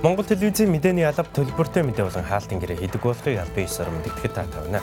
Монгол 0.00 0.24
телевизийн 0.24 0.72
мэдээний 0.72 1.04
алба 1.04 1.28
төлбөртэй 1.28 1.84
мэдээ 1.84 2.08
болон 2.08 2.24
хаалтын 2.24 2.56
гэрээ 2.56 2.80
хийдэг 2.80 3.04
болохыг 3.04 3.36
аль 3.36 3.52
биесээр 3.52 3.92
мэдгэхэд 3.92 4.32
та 4.32 4.48
тавина. 4.48 4.80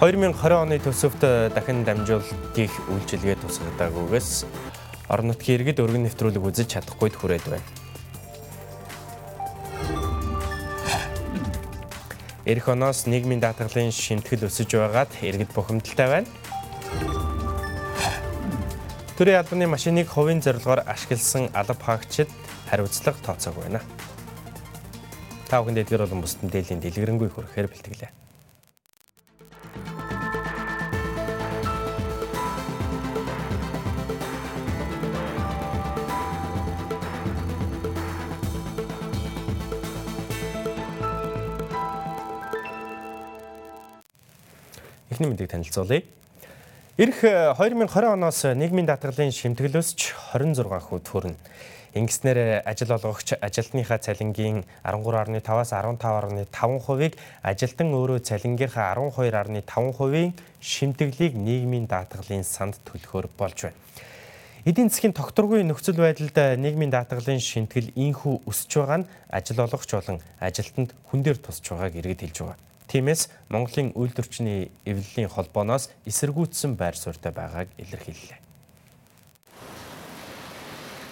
2020 0.00 0.32
оны 0.56 0.80
төсөвт 0.80 1.52
дахин 1.52 1.84
дамжуулалтыг 1.84 2.72
үйлчилгээ 2.72 3.36
тусгадаагүйгээс 3.36 4.48
орон 5.12 5.28
нутгийн 5.28 5.60
иргэд 5.60 5.84
өргөн 5.84 6.08
нэвтрүүлэг 6.08 6.40
үзэж 6.40 6.72
чадахгүйд 6.72 7.20
хүрээд 7.20 7.44
байна. 7.44 7.68
Эх 12.48 12.64
оноос 12.64 13.04
нийгмийн 13.04 13.44
даатгалын 13.44 13.92
шимтгэл 13.92 14.48
өсөж 14.48 14.72
байгаад 14.72 15.12
иргэд 15.20 15.52
бухимдалтай 15.52 16.08
байна. 16.08 16.28
Төрийн 19.20 19.36
албаны 19.36 19.66
машиныг 19.68 20.08
хувийн 20.08 20.40
зорилгоор 20.40 20.80
ашигласан 20.88 21.50
алба 21.52 21.76
хаагчид 21.76 22.30
хариуцлага 22.70 23.20
тооцоог 23.20 23.60
байна. 23.60 23.80
Та 25.44 25.60
бүхэнд 25.60 25.84
эдгээр 25.84 26.08
болон 26.08 26.24
бусдын 26.24 26.48
дээлийн 26.48 26.80
дэлгэрэнгүй 26.80 27.28
хүрэхээр 27.28 27.68
бэлтгэлээ. 27.68 28.10
Эхний 45.12 45.28
мэдээг 45.28 45.52
танилцуулъя. 45.52 46.08
Ирэх 47.00 47.24
2020 47.56 48.12
оноос 48.12 48.44
нийгмийн 48.44 48.84
даатгалын 48.84 49.32
шимтгэлөөсч 49.32 50.12
26 50.36 50.84
хүү 50.84 50.98
төрнө. 51.00 51.32
Ингэснээр 51.96 52.60
ажил 52.68 52.92
олгогч 52.92 53.40
ажилтныхаа 53.40 53.96
цалингийн 54.04 54.68
13.5-аас 54.84 55.72
15.5%-ыг 55.72 57.16
ажилтан 57.40 57.96
өөрөө 57.96 58.20
цалингийнхаа 58.20 58.92
12.5%-ийн 59.00 60.36
шимтгэлийг 60.60 61.40
нийгмийн 61.40 61.88
даатгалын 61.88 62.44
санд 62.44 62.76
төлөхөөр 62.84 63.32
болж 63.32 63.64
байна. 63.64 63.80
Эдийн 64.68 64.92
засгийн 64.92 65.16
тогтворгүй 65.16 65.64
нөхцөл 65.64 66.04
байдалд 66.04 66.36
нийгмийн 66.36 66.92
даатгалын 66.92 67.40
шимтгэл 67.40 67.96
инхүү 67.96 68.44
өсөж 68.44 68.76
байгаа 68.76 69.00
нь 69.00 69.08
ажил 69.32 69.64
олгогч 69.64 69.96
болон 69.96 70.20
ажилтнанд 70.36 70.92
хүн 71.08 71.24
дээр 71.24 71.40
тусч 71.40 71.64
байгааг 71.64 71.96
иргэд 71.96 72.28
хэлж 72.28 72.44
байгаа. 72.44 72.69
Тиймээс 72.90 73.30
Монголын 73.54 73.94
үйлдвэрчний 73.94 74.74
эвлэлийн 74.82 75.30
холбооноос 75.30 75.94
эсэргүүцсэн 76.10 76.74
байр 76.74 76.98
суурьтай 76.98 77.30
байгааг 77.30 77.70
илэрхийллээ. 77.78 78.39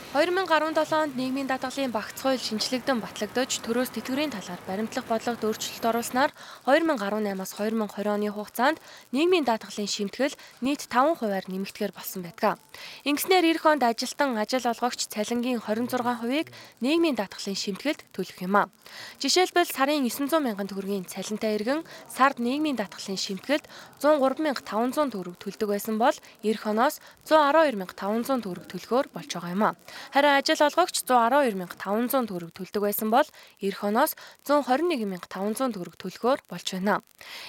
2017 0.08 0.96
онд 0.96 1.16
нийгмийн 1.20 1.44
даатгалын 1.52 1.92
багц 1.92 2.16
хууль 2.24 2.40
шинжлэгдэн 2.40 2.96
батлагдаж 2.96 3.60
төрөөс 3.60 3.92
тэтгэврийн 3.92 4.32
талаар 4.32 4.56
баримтлах 4.64 5.04
бодлогод 5.04 5.44
өөрчлөлт 5.44 5.84
оруулснаар 5.84 6.32
2018-аас 6.64 7.52
2020 7.52 8.16
оны 8.16 8.32
хугацаанд 8.32 8.80
нийгмийн 9.12 9.44
даатгалын 9.44 9.84
шимтгэл 9.84 10.32
нийт 10.64 10.88
5%-аар 10.88 11.44
нэмэгдэхээр 11.52 11.92
болсон 11.92 12.24
байдаг. 12.24 12.56
Ингэснээр 13.04 13.52
эх 13.52 13.68
онд 13.68 13.84
ажилтан 13.84 14.32
ажил 14.40 14.64
олгогч 14.64 15.12
цалингийн 15.12 15.60
26%-ыг 15.60 16.56
нийгмийн 16.80 17.12
даатгалын 17.12 17.60
шимтгэлд 17.60 18.08
төлөх 18.16 18.40
юм 18.40 18.56
а. 18.56 18.72
Жишээлбэл 19.20 19.68
сарын 19.68 20.08
900 20.08 20.40
мянган 20.40 20.72
төгрөгийн 20.72 21.04
цалинтай 21.04 21.60
иргэн 21.60 21.84
сард 22.08 22.40
нийгмийн 22.40 22.80
даатгалын 22.80 23.20
шимтгэлд 23.20 23.68
103500 24.00 25.12
төгрөг 25.12 25.36
төлдөг 25.36 25.68
байсан 25.68 26.00
бол 26.00 26.16
эх 26.40 26.64
оноос 26.64 27.04
112500 27.28 28.40
төгрөг 28.40 28.64
төлөхөөр 28.72 29.06
болж 29.12 29.28
байгаа 29.36 29.52
юм 29.52 29.64
а. 29.68 29.76
Харин 30.14 30.38
ажил 30.38 30.62
олгогч 30.62 31.02
112500 31.04 32.28
төгрөг 32.28 32.52
төлдөг 32.56 32.82
байсан 32.82 33.08
бол 33.10 33.28
эх 33.60 33.78
оноос 33.84 34.14
121500 34.46 35.74
төгрөг 35.74 35.96
төлөхөөр 36.00 36.40
болж 36.48 36.66
байна. 36.74 37.00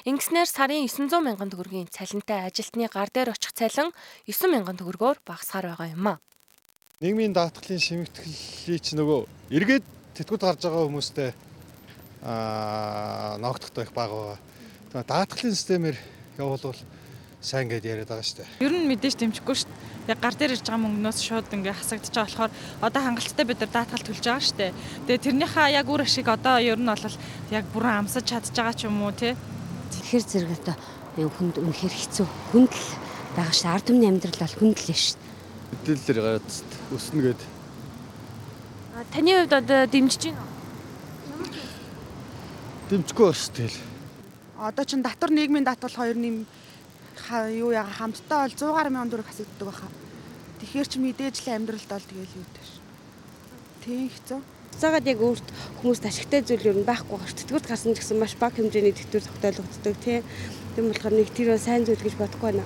Ингэснээр 0.06 0.50
сарын 0.50 0.88
900 0.88 1.24
мянган 1.24 1.50
төгрөгийн 1.54 1.90
цалинтай 1.90 2.46
ажилтны 2.48 2.90
гар 2.92 3.10
дээр 3.14 3.34
очих 3.36 3.54
цалин 3.54 3.94
9 4.28 4.52
мянган 4.52 4.78
төгрөгөөр 4.78 5.24
багасгаар 5.26 5.74
байгаа 5.76 5.94
юм 5.94 6.08
а. 6.08 6.22
Нийгмийн 7.00 7.32
даатгалын 7.32 7.80
шимтгэлийг 7.80 8.82
ч 8.84 9.00
нөгөө 9.00 9.20
эргээд 9.56 9.86
тэтгүүд 10.20 10.44
гарч 10.44 10.62
байгаа 10.68 10.88
хүмүүстэй 10.90 11.30
аа 12.28 13.38
ногдох 13.40 13.72
их 13.80 13.94
бага. 13.96 14.36
Даатгалын 14.92 15.56
системээр 15.56 15.98
явуулвал 16.36 16.76
сайн 17.42 17.72
гэд 17.72 17.88
яриад 17.88 18.10
байгаа 18.12 18.24
шүү 18.28 18.38
дээ. 18.44 18.50
Ер 18.68 18.74
нь 18.76 18.88
мэдээж 18.92 19.16
дэмжихгүй 19.20 19.56
шүү 19.56 19.68
дээ 19.68 19.90
яг 20.10 20.20
гар 20.20 20.34
дээр 20.34 20.58
ирж 20.58 20.66
байгаа 20.66 20.82
мөнгнөөс 20.82 21.20
шууд 21.22 21.54
ингээ 21.54 21.78
хасагдчих 21.78 22.18
болохоор 22.18 22.52
одоо 22.82 23.02
хангалттай 23.06 23.46
бид 23.46 23.62
нар 23.62 23.70
даатгал 23.70 24.02
төлж 24.02 24.26
байгаа 24.26 24.42
шүү 24.42 24.58
дээ. 24.58 24.74
Тэгээ 25.06 25.26
тэрнийхээ 25.26 25.78
яг 25.78 25.86
үр 25.86 26.02
ашиг 26.02 26.28
одоо 26.34 26.58
ер 26.58 26.82
нь 26.82 26.90
бол 26.90 27.06
яг 27.54 27.66
бүрэн 27.70 28.00
амсаж 28.02 28.26
чадж 28.26 28.50
байгаа 28.50 28.74
ч 28.74 28.90
юм 28.90 29.06
уу 29.06 29.14
тий. 29.14 29.38
Тэгэхээр 29.38 30.26
зэрэг 30.26 30.52
одоо 30.66 30.76
хүнд 31.30 31.56
үнэхэр 31.62 31.94
хэцүү. 31.94 32.28
Хүнд 32.50 32.74
л 32.74 32.90
байгаа 33.38 33.54
шүү. 33.54 33.70
Ард 33.70 33.86
түмний 33.86 34.10
амьдрал 34.10 34.42
бол 34.42 34.58
хүнд 34.58 34.78
л 34.82 34.98
шүү. 34.98 35.18
Мэдээлэлээр 35.70 36.18
гараад 36.26 36.50
өснө 36.90 37.22
гээд. 37.22 37.42
А 38.98 39.06
таны 39.14 39.32
хувьд 39.38 39.54
одоо 39.54 39.80
дэмжиж 39.86 40.22
байна 40.26 40.42
уу? 40.42 40.50
Дэмжихгүй 42.90 43.26
бас 43.30 43.46
тэгэл. 43.54 43.78
Одоо 44.58 44.86
чин 44.90 45.06
татвар 45.06 45.30
нийгмийн 45.30 45.70
даатгал 45.70 45.94
хоёр 45.94 46.18
нэм 46.18 46.50
юу 47.54 47.72
яга 47.72 47.92
хамтдаа 47.92 48.48
бол 48.48 48.56
100 48.56 48.76
гаруй 48.76 48.92
мянган 48.94 49.12
төгрөг 49.12 49.28
хасагддаг 49.30 49.68
байхаа. 49.68 49.92
Тэгэхээр 50.60 50.88
чи 50.88 50.98
мэдээж 51.00 51.36
л 51.44 51.54
амьдралд 51.56 51.90
бол 51.90 52.10
тэгэл 52.10 52.38
юу 52.40 52.48
дээ. 52.54 52.68
Тийм 53.84 54.10
хэцүү. 54.12 54.40
Цагаад 54.80 55.06
яг 55.08 55.20
өөрт 55.20 55.48
хүмүүст 55.82 56.06
ашигтай 56.08 56.42
зүйл 56.44 56.70
юу 56.72 56.84
байхгүй 56.88 57.18
гаш. 57.20 57.34
Тэтгэврт 57.36 57.68
гарсан 57.68 57.96
ч 57.96 58.04
гэсэн 58.04 58.20
маш 58.20 58.36
бага 58.40 58.60
хэмжээний 58.60 58.96
тэтгэвэр 58.96 59.28
тогтоологддог 59.28 59.96
тийм. 60.04 60.24
Тийм 60.76 60.86
болохоор 60.92 61.16
нэг 61.16 61.30
тэр 61.36 61.58
сайн 61.60 61.84
зүйл 61.84 62.00
гэж 62.00 62.16
бодохгүй 62.16 62.54
байна. 62.54 62.64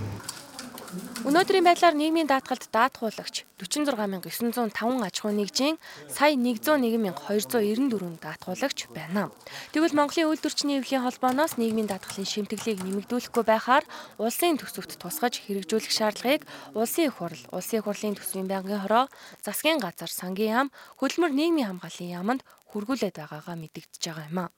Өнөөдрийн 1.23 1.65
байдлаар 1.65 1.95
нийгмийн 1.97 2.29
даатгалд 2.29 2.69
даатгуулагч 2.69 3.49
46905 3.57 5.01
аж 5.01 5.15
ахуй 5.17 5.33
нэгжийн 5.33 5.77
сая 6.05 6.37
101294 6.37 8.21
даатгуулагч 8.21 8.79
байна. 8.93 9.31
Тэгвэл 9.73 9.97
Монголын 9.97 10.29
үйлдвэрчний 10.29 10.77
эвлэлийн 10.77 11.05
холбооноос 11.07 11.57
нийгмийн 11.57 11.89
даатгалын 11.89 12.29
шимтгэлийг 12.29 12.85
нэмэгдүүлэхгүй 12.85 13.43
байхаар 13.47 13.85
улсын 14.21 14.61
төсөвт 14.61 15.01
тусгаж 15.01 15.41
хэрэгжүүлэх 15.41 15.89
шаардлагыг 15.89 16.45
улсын 16.77 17.09
их 17.09 17.17
хурл, 17.17 17.41
улсын 17.49 17.81
их 17.81 17.85
хурлын 17.89 18.13
төсвийн 18.13 18.45
байнгын 18.51 18.83
хороо, 18.85 19.05
засгийн 19.41 19.81
газар, 19.81 20.11
сангийн 20.11 20.69
яам, 20.69 20.69
хөдөлмөр 21.01 21.33
нийгмийн 21.33 21.73
хамгааллын 21.73 22.13
яамд 22.19 22.41
хүргүүлээд 22.69 23.17
байгаагаа 23.17 23.57
мэдэгдэж 23.57 24.01
байгаа 24.05 24.29
юм 24.29 24.39
а. 24.45 24.53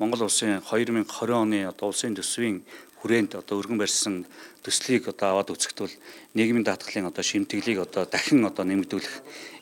Монгол 0.00 0.24
улсын 0.24 0.64
2020 0.64 1.30
оны 1.36 1.68
одоо 1.68 1.92
улсын 1.92 2.16
төсвийн 2.16 2.64
хүрээнд 3.02 3.34
одоо 3.34 3.58
өргөн 3.58 3.82
барьсан 3.82 4.22
төслийг 4.62 5.10
одоо 5.10 5.42
аваад 5.42 5.50
үзэхэд 5.50 5.78
бол 5.82 5.94
нийгмийн 6.38 6.62
даатгалын 6.62 7.10
одоо 7.10 7.24
шимтгэлийг 7.26 7.82
одоо 7.82 8.06
дахин 8.06 8.46
одоо 8.46 8.62
нэмэгдүүлэх 8.62 9.14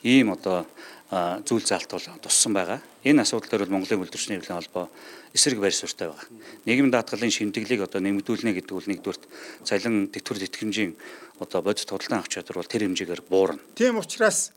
ийм 0.05 0.37
одоо 0.37 0.69
зүйл 1.11 1.67
заалт 1.67 1.91
бол 1.91 2.06
туссан 2.23 2.53
байгаа. 2.55 2.79
Энэ 3.03 3.25
асуудал 3.25 3.50
дээр 3.50 3.65
бол 3.67 3.81
Монголын 3.81 4.05
үйлдвэрчний 4.05 4.39
хэвлэлийн 4.39 4.61
холбоо 4.61 4.87
эсрэг 5.34 5.59
байр 5.59 5.75
суурьтай 5.75 6.12
байгаа. 6.12 6.29
Нийгмийн 6.69 6.95
даатгалын 6.95 7.34
шимтгэлийг 7.34 7.83
одоо 7.83 7.99
нэмэгдүүлнэ 8.05 8.55
гэдэг 8.55 8.75
бол 8.77 8.87
нэгдүгürt 8.87 9.25
цалин 9.67 10.12
тэтгэвэр 10.12 10.45
тэтгэмжийн 10.47 10.93
одоо 11.43 11.65
бодит 11.67 11.91
худалдан 11.91 12.23
авах 12.23 12.31
чадвар 12.31 12.62
бол 12.62 12.71
тэр 12.71 12.87
хэмжээгээр 12.87 13.23
буурна. 13.27 13.59
Тийм 13.75 13.99
учраас 13.99 14.53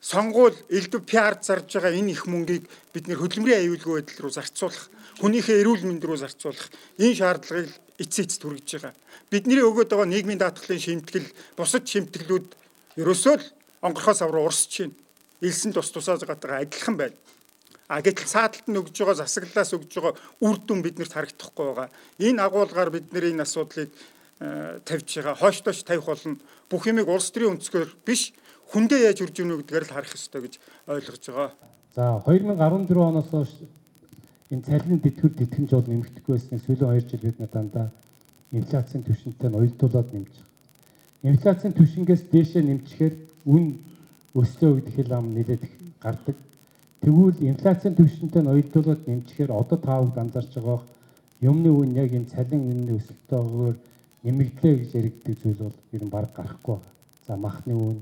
сонгуул 0.00 0.56
элдв 0.72 1.04
пиар 1.04 1.36
зарж 1.44 1.68
байгаа 1.68 1.92
энэ 1.92 2.16
их 2.16 2.24
мөнгийг 2.24 2.64
бид 2.94 3.04
нэр 3.04 3.20
хөдөлмөрийн 3.20 3.68
аюулгүй 3.68 4.00
байдал 4.00 4.24
руу 4.24 4.32
зарцуулах, 4.32 4.88
хүнийхээ 5.20 5.60
эрүүл 5.60 5.84
мэнд 5.84 6.00
рүү 6.00 6.16
зарцуулах 6.24 6.72
энэ 6.96 7.18
шаардлагыг 7.20 7.68
эцсийн 8.00 8.26
эцэд 8.26 8.42
хүргэж 8.42 8.68
байгаа. 8.80 8.94
Бидний 9.28 9.60
өгөөд 9.60 9.92
байгаа 9.92 10.08
нийгмийн 10.08 10.40
даатгалын 10.40 10.80
шимтгэл 10.80 11.28
бусад 11.54 11.84
шимтгэлүүд 11.84 12.48
ерөөсөө 12.96 13.34
л 13.36 13.44
онгорхоос 13.84 14.24
авруу 14.24 14.48
урсж 14.48 14.88
байна. 14.88 14.96
Илсэн 15.44 15.76
тус 15.76 15.92
тусаа 15.92 16.16
байгаа 16.16 16.64
адилхан 16.64 16.96
байна. 16.96 17.16
А 17.90 18.00
гэтэл 18.00 18.30
сааталт 18.30 18.70
нь 18.70 18.78
өгж 18.78 18.96
байгаа 19.02 19.20
засаглалаас 19.20 19.74
өгж 19.74 19.90
байгаа 19.98 20.14
үр 20.40 20.56
дүн 20.62 20.80
биднэрт 20.80 21.12
харагдахгүй 21.12 21.66
байгаа. 21.74 21.88
Энэ 22.22 22.40
агуулгаар 22.40 22.90
бид 22.94 23.10
нэр 23.10 23.34
энэ 23.34 23.42
асуудлыг 23.42 23.90
э, 23.90 24.78
тавьж 24.86 25.08
байгаа. 25.18 25.34
Хойш 25.34 25.60
доош 25.60 25.82
тавих 25.82 26.06
болно. 26.06 26.38
Бүх 26.70 26.86
юмыг 26.86 27.10
улс 27.10 27.34
төрийн 27.34 27.58
өнцгөр 27.58 27.90
биш 28.06 28.30
хүндээ 28.70 29.10
яаж 29.10 29.18
үрж 29.26 29.36
өгнө 29.42 29.58
гэдгээр 29.66 29.84
л 29.90 29.94
харах 29.98 30.14
ёстой 30.14 30.46
гэж 30.46 30.54
ойлгож 30.86 31.24
байгаа. 31.26 31.50
За 31.98 32.22
2014 32.22 32.94
оноос 32.94 33.30
энэ 34.50 34.66
цалин 34.66 34.98
тэтгэвэр 34.98 35.34
тэтгэмж 35.38 35.70
бол 35.70 35.88
нэмэгдэхгүй 35.90 36.34
байсныг 36.34 36.60
сүүлийн 36.66 36.90
2 36.98 37.10
жил 37.10 37.22
бид 37.22 37.52
дандаа 37.54 37.86
инфляцийн 38.50 39.02
түвшинтэй 39.06 39.48
нь 39.48 39.58
уялдуулаад 39.58 40.08
нэмж 40.10 40.32
байгаа. 40.34 41.30
Инфляцийн 41.30 41.72
түвшингээс 41.78 42.22
дээшээ 42.34 42.62
нэмчихээр 42.66 43.14
үн 43.46 43.78
өслөө 44.34 44.70
гэдэг 44.82 44.94
хэл 44.98 45.12
ам 45.14 45.26
нэлээд 45.38 45.62
гардаг. 46.02 46.36
Тэгвэл 46.98 47.38
инфляцийн 47.46 47.94
түвшинтэй 47.94 48.42
нь 48.42 48.50
уялдуулаад 48.50 49.02
нэмчихээр 49.06 49.50
одоо 49.54 49.78
таавд 49.78 50.18
анзаарч 50.18 50.52
байгаа 50.58 50.82
юмны 51.40 51.70
үн 51.70 51.94
яг 51.94 52.10
энэ 52.10 52.32
цалин 52.34 52.62
үнийн 52.66 52.98
өсөлтөөр 52.98 53.76
нэмэгдлээ 54.26 54.74
гэж 54.82 54.90
яригддаг 54.98 55.34
зүйл 55.38 55.60
бол 55.62 55.78
ер 55.94 56.02
нь 56.02 56.10
баг 56.10 56.28
гарахгүй. 56.34 56.78
За 57.26 57.36
махны 57.38 57.74
үн 57.78 57.98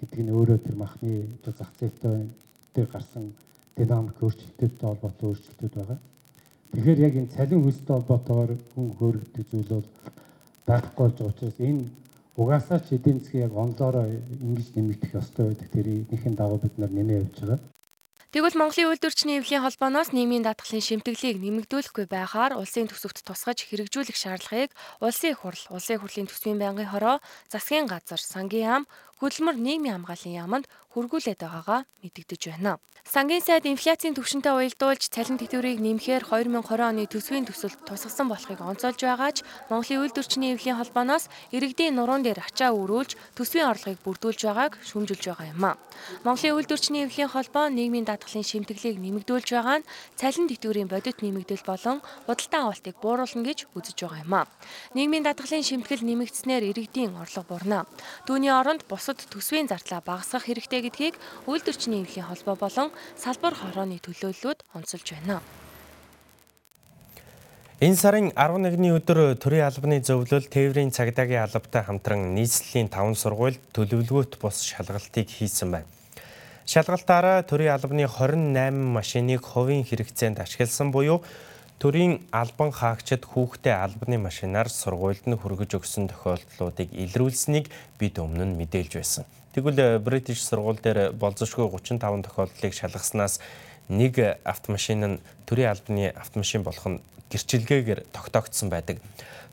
гэдэг 0.00 0.20
нь 0.24 0.32
өөрөө 0.32 0.58
тэр 0.64 0.76
махны 0.80 1.28
зах 1.44 1.70
зээлтэй 1.76 2.24
дээр 2.72 2.88
гарсан 2.88 3.36
динамик 3.76 4.18
өөрчлөлтөдтэй 4.22 4.86
холбоотой 4.88 5.28
өөрчлөлтүүд 5.28 5.74
байгаа. 5.74 5.98
Тэгэхээр 6.72 7.04
яг 7.06 7.14
энэ 7.18 7.34
цалин 7.34 7.62
хөлстэй 7.62 7.94
холбоотойгоор 7.94 8.52
хүн 8.74 8.88
хөөрөгдөг 8.98 9.44
зүйл 9.50 9.70
бол 9.74 9.88
байхгүй 10.66 11.02
болж 11.04 11.16
байгаа 11.18 11.32
учраас 11.34 11.58
энэ 11.58 11.82
угаасаа 12.36 12.78
ч 12.82 12.98
эдийн 12.98 13.18
засгийн 13.20 13.46
яг 13.46 13.54
онлоороо 13.54 14.06
ингэж 14.44 14.68
нэмэгдэх 14.74 15.14
ёстой 15.20 15.44
байдаг. 15.46 15.68
Тэр 15.70 15.86
энэхийн 15.86 16.34
дагуу 16.34 16.58
бид 16.58 16.74
нар 16.78 16.90
нэмээ 16.90 17.20
явж 17.22 17.36
байгаа. 17.40 17.60
Тэгвэл 18.34 18.58
Монголын 18.58 18.90
үйлдвэрчний 18.90 19.38
эвлийн 19.38 19.62
холбооноос 19.62 20.10
нийгмийн 20.10 20.42
даатгалын 20.42 20.82
шимтгэлийг 20.82 21.38
нэмэгдүүлэхгүй 21.38 22.10
байхаар 22.10 22.58
улсын 22.58 22.90
төсөвт 22.90 23.22
тусгаж 23.22 23.62
хэрэгжүүлэх 23.62 24.18
шаардлагыг 24.18 24.74
улсын 24.98 25.38
их 25.38 25.46
хурл, 25.46 25.62
улсын 25.70 26.02
хурлын 26.02 26.26
төсвийн 26.26 26.58
байнгын 26.58 26.90
хороо, 26.90 27.22
засгийн 27.46 27.86
газар, 27.86 28.18
сангийн 28.18 28.66
яам, 28.66 28.84
хөдөлмөр 29.22 29.54
нийгмийн 29.54 30.02
хамгааллын 30.02 30.34
яамд 30.34 30.66
хөргүүлээд 30.98 31.46
байгаагаа 31.46 31.86
мэдэгдэж 32.02 32.42
байна. 32.50 32.82
Сангийн 33.04 33.44
сайд 33.44 33.68
инфляцийн 33.68 34.16
түвшинтэй 34.16 34.56
уялдуулж 34.56 35.12
цалин 35.12 35.36
тэтгэврийг 35.36 35.76
нэмэхээр 35.76 36.24
2020 36.24 36.80
оны 36.88 37.04
төсвийн 37.04 37.44
төсөлд 37.44 37.84
тусгасан 37.84 38.32
болохыг 38.32 38.64
онцолж 38.64 38.96
байгаа 38.96 39.30
ч 39.36 39.44
Монголын 39.68 40.08
үйлдвэрчний 40.08 40.56
эвлийн 40.56 40.80
холбооноос 40.80 41.28
иргэдийн 41.52 42.00
нуруун 42.00 42.24
дээр 42.24 42.40
ачаа 42.40 42.72
өрүүлж 42.72 43.12
төсвийн 43.36 43.68
орлогыг 43.68 44.00
бүрдүүлж 44.08 44.40
байгааг 44.48 44.80
шүүмжилж 44.88 45.20
байгаа 45.20 45.52
юм 45.52 45.62
а. 45.68 45.76
Монголын 46.24 46.56
үйлдвэрчний 46.56 47.04
эвлийн 47.04 47.28
холбоо 47.28 47.68
нийгмийн 47.68 48.08
даатгалын 48.08 48.42
шимтгэлийг 48.42 48.96
нэмэгдүүлж 48.96 49.48
байгаа 49.52 49.84
нь 49.84 49.88
цалин 50.16 50.48
тэтгэврийн 50.48 50.88
бодит 50.88 51.20
нэмэгдэл 51.20 51.62
болон 51.68 52.00
худалдан 52.24 52.72
авалтыг 52.72 52.96
бууруулна 53.04 53.44
гэж 53.44 53.68
үзэж 53.76 53.96
байгаа 54.00 54.24
юм 54.24 54.32
а. 54.32 54.48
Нийгмийн 54.96 55.28
даатгалын 55.28 55.62
шимтгэл 55.62 56.08
нэмэгдснээр 56.08 56.72
иргэдийн 56.72 57.20
орлого 57.20 57.46
бурна. 57.52 57.84
Түүний 58.24 58.50
оронд 58.50 58.88
бусад 58.88 59.20
төсвийн 59.28 59.68
зардлаа 59.68 60.00
багасгах 60.00 60.48
хэрэгтэй 60.48 60.88
гэдгийг 60.88 61.14
үйлдвэрчний 61.46 62.02
эвлийн 62.02 62.32
холбоо 62.32 62.56
болон 62.56 62.93
салбар 63.16 63.54
хорооны 63.54 64.00
төлөөллүүд 64.02 64.64
онцолж 64.74 65.14
байна. 65.14 65.40
Энэ 67.84 67.98
сарын 67.98 68.30
11-ний 68.32 68.94
өдөр 68.94 69.34
төрийн 69.36 69.66
албаны 69.66 69.98
зөвлөл 70.00 70.46
тээврийн 70.46 70.94
цагдаагийн 70.94 71.42
албатай 71.42 71.82
хамтран 71.82 72.30
нийслэлийн 72.32 72.88
5 72.88 73.18
сургуульд 73.18 73.60
төлөвлөгөөт 73.74 74.38
бус 74.38 74.62
шалгалтыг 74.62 75.26
хийсэн 75.28 75.74
байна. 75.74 75.90
Шалгалтаараа 76.64 77.42
төрийн 77.42 77.74
албаны 77.74 78.06
28 78.06 78.72
машиныг 78.72 79.42
хувийн 79.44 79.84
хэрэгцээнд 79.84 80.40
ашигласан 80.40 80.94
буюу 80.94 81.20
төрийн 81.84 82.22
албан 82.32 82.72
хаагчид 82.72 83.28
хүүхдээ 83.28 83.76
албаны 83.76 84.16
машинаар 84.16 84.72
сургуульд 84.72 85.28
нь 85.28 85.36
хүргэж 85.36 85.76
өгсөн 85.76 86.08
тохиолдлуудыг 86.08 86.88
илрүүлсэнийг 86.96 87.68
бид 88.00 88.16
өмнө 88.16 88.48
нь 88.48 88.56
мэдээлж 88.56 88.92
байсан. 88.96 89.28
Тэгвэл 89.52 90.00
British 90.00 90.40
сургууль 90.48 90.80
дээр 90.80 91.12
болзошгүй 91.12 91.68
35 91.68 92.24
тохиолдлыг 92.24 92.72
шалгаснаас 92.72 93.36
нэг 93.92 94.16
автомашин 94.48 95.04
нь 95.04 95.20
төрийн 95.44 95.76
албаны 95.76 96.08
автомашин 96.16 96.64
болох 96.64 96.88
нь 96.88 97.04
гэрчилгээгээр 97.28 98.08
тогтоогдсон 98.16 98.72
байдаг. 98.72 98.96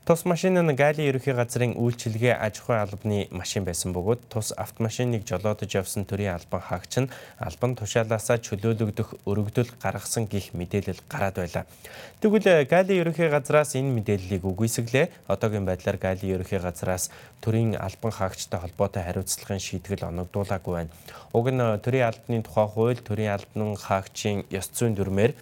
Тус 0.04 0.24
машин 0.24 0.58
нь 0.58 0.74
Гали 0.74 1.06
ерөнхий 1.06 1.30
газрын 1.30 1.78
үйлчилгээ 1.78 2.34
аж 2.34 2.58
ахуйн 2.58 2.82
албаны 2.82 3.18
машин 3.30 3.62
байсан 3.62 3.94
бөгөөд 3.94 4.26
тус 4.34 4.50
автомашиныг 4.58 5.22
жолоодож 5.22 5.70
явсан 5.78 6.02
төрийн 6.10 6.34
албан 6.34 6.58
хаагч 6.58 7.06
нь 7.06 7.12
албан 7.38 7.78
тушаалаасаа 7.78 8.42
чөлөөлөгдөх 8.42 9.22
өргөдөл 9.30 9.70
гаргасан 9.78 10.26
гих 10.26 10.58
мэдээлэл 10.58 11.06
гараад 11.06 11.38
байлаа. 11.38 11.64
Тэгвэл 12.18 12.66
Гали 12.66 12.98
ерөнхий 12.98 13.30
газраас 13.30 13.78
энэ 13.78 13.94
мэдээллийг 14.02 14.42
үгүйсгэлээ. 14.42 15.30
Одоогийн 15.30 15.70
байдлаар 15.70 15.98
Гали 16.02 16.34
ерөнхий 16.34 16.58
газраас 16.58 17.06
төрийн 17.38 17.78
албан 17.78 18.10
хаагчтай 18.10 18.58
холбоотой 18.58 19.06
хариуцлагын 19.06 19.62
шийтгэл 19.62 20.10
оногдуулаагүй 20.10 20.74
байна. 20.82 20.90
Уг 21.30 21.46
нь 21.46 21.62
төрийн 21.78 22.10
албаны 22.10 22.42
тухай 22.42 22.66
хууль 22.66 22.98
төрийн 22.98 23.38
албан 23.38 23.78
хаагчийн 23.78 24.50
ёс 24.50 24.66
зүйн 24.74 24.98
дүрмээр 24.98 25.38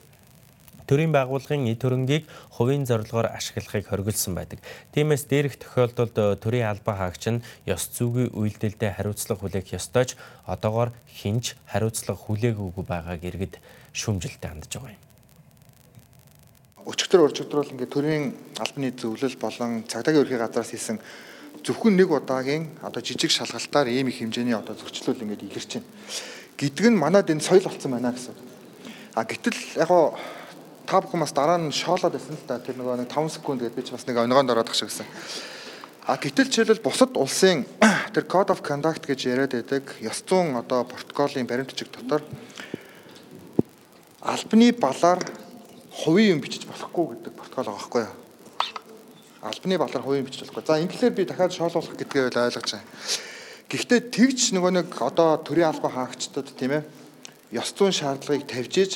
төрийн 0.90 1.14
байгууллагын 1.14 1.70
эд 1.70 1.78
хөрөнгийг 1.86 2.26
хувийн 2.50 2.82
зорилгоор 2.82 3.30
ашиглахыг 3.30 3.86
хориглосон 3.86 4.34
байдаг. 4.34 4.58
Тиймээс 4.90 5.30
дээрх 5.30 5.54
тохиолдолд 5.62 6.18
э, 6.18 6.34
төрийн 6.34 6.66
албан 6.66 6.98
хаагч 6.98 7.30
нь 7.30 7.44
ёс 7.62 7.86
зүйн 7.94 8.34
үйлдэлдээ 8.34 8.98
хариуцлага 8.98 9.46
хүлээх 9.46 9.70
ёстойч 9.78 10.18
одоогоор 10.50 10.90
хинч 11.06 11.54
хариуцлага 11.70 12.18
хүлээгүйгүй 12.18 12.84
байгааг 12.90 13.22
иргэд 13.22 13.62
шүүмжилтэд 13.94 14.50
хандж 14.50 14.74
байгаа 14.74 14.98
юм. 14.98 15.02
Өчигдөр 16.90 17.30
уржигдөр 17.30 17.62
бол 17.62 17.72
ингээд 17.78 17.94
төрийн 17.94 18.24
албаны 18.58 18.90
зөвлөл 18.90 19.36
болон 19.38 19.86
цагдаагийн 19.86 20.26
ерхий 20.26 20.42
газраас 20.42 20.74
хийсэн 20.74 20.98
зөвхөн 21.62 21.94
нэг 21.94 22.10
удаагийн 22.10 22.66
одоо 22.82 22.98
жижиг 22.98 23.30
шалгалтаар 23.30 23.94
ийм 23.94 24.08
их 24.08 24.18
хэмжээний 24.18 24.58
одоо 24.58 24.74
зөрчлөл 24.74 25.22
ингээд 25.22 25.46
илэрч 25.46 25.70
байна. 25.78 25.86
Гэдг 26.58 26.86
нь 26.90 26.98
манад 26.98 27.30
энэ 27.30 27.44
соёл 27.44 27.62
болсон 27.62 27.94
байна 27.94 28.10
гэсэн. 28.10 28.34
А 29.14 29.24
гэтэл 29.24 29.58
яг 29.76 29.90
та 30.90 30.98
бүхэн 30.98 31.22
бас 31.22 31.30
дараа 31.30 31.54
нь 31.54 31.70
шоолоод 31.70 32.10
байсан 32.10 32.34
л 32.34 32.46
да. 32.50 32.58
Тэр 32.58 32.74
нөгөө 32.82 33.06
нэг 33.06 33.14
5 33.14 33.38
секунд 33.38 33.62
гэдээ 33.62 33.78
би 33.78 33.86
ч 33.86 33.94
бас 33.94 34.02
нэг 34.10 34.18
өнгөнд 34.18 34.50
ороод 34.50 34.66
тах 34.66 34.74
шиг 34.74 34.90
гэсэн. 34.90 35.06
А 36.10 36.18
гэтэл 36.18 36.50
жишээлбэл 36.50 36.82
бусад 36.82 37.14
улсын 37.14 37.62
тэр 38.14 38.26
Code 38.26 38.50
of 38.50 38.66
Conduct 38.66 39.06
гэж 39.06 39.30
яриад 39.30 39.54
байдаг 39.54 39.86
ёс 40.02 40.18
зүйн 40.26 40.58
одоо 40.58 40.82
протоколын 40.82 41.46
баримтчиг 41.46 41.94
дотор 41.94 42.26
албаны 44.18 44.74
балаар 44.74 45.22
хувийн 45.94 46.34
юм 46.34 46.40
бичиж 46.42 46.66
болохгүй 46.66 47.22
гэдэг 47.22 47.38
протокол 47.38 47.70
байгаа 47.70 47.78
байхгүй 47.78 48.02
юу? 48.02 48.14
Албаны 49.46 49.78
балаар 49.78 50.02
хувийн 50.02 50.26
бичиж 50.26 50.42
болохгүй. 50.42 50.66
За 50.66 50.82
инглээр 50.82 51.14
би 51.14 51.22
дахиад 51.22 51.54
шоолуулах 51.54 51.94
гэдгээ 51.94 52.34
ойлгож 52.34 52.66
байна. 52.74 52.90
Гэхдээ 53.70 54.00
тэгж 54.10 54.58
нөгөө 54.58 54.72
нэг 54.74 54.88
одоо 54.98 55.38
төрийн 55.38 55.70
албан 55.70 55.94
хаагчдад 55.94 56.50
тийм 56.58 56.82
ээ 56.82 56.82
ёс 57.54 57.70
зүйн 57.70 57.94
шаардлагыг 57.94 58.50
тавьж 58.50 58.74
иж 58.82 58.92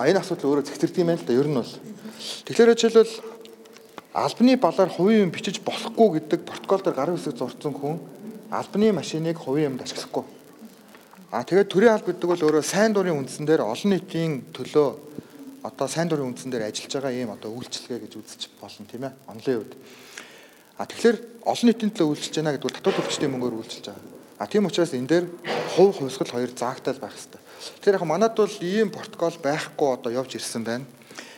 А 0.00 0.08
энэ 0.08 0.24
асуудал 0.24 0.56
өөрөө 0.56 0.64
зэгцэрдэг 0.64 1.04
юм 1.04 1.12
байна 1.12 1.20
л 1.20 1.28
да. 1.28 1.36
Ер 1.36 1.44
нь 1.44 1.60
бол. 1.60 1.72
Тэгэхээр 2.48 2.72
жишээлбэл 2.72 3.20
албаны 4.16 4.56
балаар 4.56 4.88
хувийн 4.88 5.28
юм 5.28 5.30
бичиж 5.30 5.60
болохгүй 5.60 6.24
гэдэг 6.24 6.40
протокол 6.48 6.80
дээр 6.80 6.96
гарын 6.96 7.20
хэсэг 7.20 7.36
зурцсан 7.36 7.76
хүн 7.76 8.00
албаны 8.48 8.96
машиныг 8.96 9.36
хувийн 9.36 9.76
юмд 9.76 9.84
ашиглахгүй. 9.84 10.24
А 11.28 11.44
тэгээд 11.44 11.68
төрийн 11.68 11.92
алба 11.92 12.16
гэдэг 12.16 12.28
бол 12.32 12.44
өөрөө 12.48 12.64
сайн 12.64 12.96
дурын 12.96 13.20
үндсэн 13.20 13.44
дээр 13.44 13.60
олон 13.60 13.92
нийтийн 13.92 14.48
төлөө 14.56 14.88
одоо 15.68 15.84
сайн 15.84 16.08
дурын 16.08 16.32
үндсэн 16.32 16.48
дээр 16.48 16.72
ажиллаж 16.72 16.92
байгаа 16.96 17.12
ийм 17.12 17.36
одоо 17.36 17.52
үйлчлэгээ 17.60 18.00
гэж 18.00 18.12
үзэж 18.16 18.40
болно 18.56 18.88
тийм 18.88 19.04
ээ. 19.04 19.12
Онлын 19.28 19.60
үед. 19.60 19.72
А 20.80 20.88
тэгэхээр 20.88 21.44
олон 21.44 21.66
нийтийн 21.68 21.92
төлөө 21.92 22.08
үйлчилж 22.16 22.40
байна 22.40 22.56
гэдэг 22.56 22.64
бол 22.64 22.76
татвар 22.80 22.96
төлөгчдийн 23.04 23.32
мөнгөөр 23.36 23.56
үйлчилж 23.60 23.84
байгаа. 23.92 24.19
А 24.40 24.48
тийм 24.48 24.64
учраас 24.64 24.96
энэ 24.96 25.06
дээр 25.06 25.24
хувь 25.76 26.00
хувьсгал 26.00 26.32
хоёр 26.32 26.48
заагтаал 26.56 26.96
байх 26.96 27.12
хэрэгтэй. 27.12 27.40
Тэгэхээр 27.84 27.98
яг 28.00 28.04
манад 28.08 28.32
бол 28.32 28.56
ийм 28.64 28.88
протокол 28.88 29.36
байхгүй 29.36 29.88
одоо 30.00 30.08
явж 30.08 30.32
ирсэн 30.40 30.64
байна. 30.64 30.88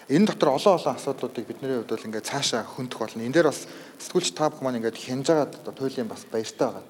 Энэ 0.07 0.31
дотор 0.31 0.55
олон 0.55 0.79
олон 0.79 0.95
асуудлуудыг 0.95 1.43
бидний 1.43 1.83
хувьд 1.83 1.91
бол 1.91 2.07
ингээд 2.07 2.31
цаашаа 2.31 2.63
хөндөх 2.63 3.03
болно. 3.03 3.27
Энэ 3.27 3.43
дээр 3.43 3.51
бас 3.51 3.67
сэтгүүлч 3.99 4.39
та 4.39 4.55
бүхэн 4.55 4.63
маань 4.63 4.79
ингээд 4.79 5.03
хянаж 5.03 5.27
байгаа 5.27 5.51
одоо 5.51 5.75
туйлын 5.75 6.07
бас 6.07 6.23
баяртай 6.31 6.69
байгаа. 6.71 6.87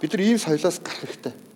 Бид 0.00 0.12
нар 0.16 0.22
ийм 0.24 0.38
соёлоос 0.40 0.80
гарах 0.80 1.04
хэрэгтэй. 1.04 1.49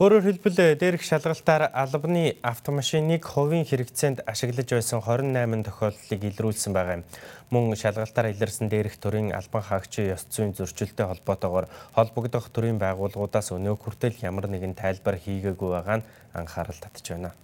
Өөрөөр 0.00 0.24
хэлбэл 0.24 0.80
дээрх 0.80 1.04
шалгалтаар 1.04 1.76
албаны 1.76 2.40
автомашиныг 2.40 3.20
хувийн 3.20 3.68
хэрэгцээнд 3.68 4.24
ашиглаж 4.24 4.72
байсан 4.72 5.04
28 5.04 5.68
тохиолдлыг 5.68 6.22
илрүүлсэн 6.24 6.72
байгаа 6.72 6.96
юм. 6.96 7.04
Мөн 7.52 7.76
шалгалтаар 7.76 8.32
илэрсэн 8.32 8.72
дээрх 8.72 8.96
төрийн 8.96 9.36
албан 9.36 9.60
хаагчийн 9.60 10.16
ёс 10.16 10.24
зүйн 10.32 10.56
зөрчилтэй 10.56 11.04
холбоотойгоор 11.04 11.68
холбогдох 11.92 12.48
төрийн 12.48 12.80
байгууллагуудаас 12.80 13.52
өнөө 13.52 13.76
хүртэл 13.76 14.16
ямар 14.24 14.48
нэгэн 14.48 14.72
тайлбар 14.72 15.20
хийгээгүй 15.20 15.68
байгаа 15.68 16.00
нь 16.00 16.08
анхаарал 16.32 16.80
татж 16.80 17.04
байна. 17.12 17.36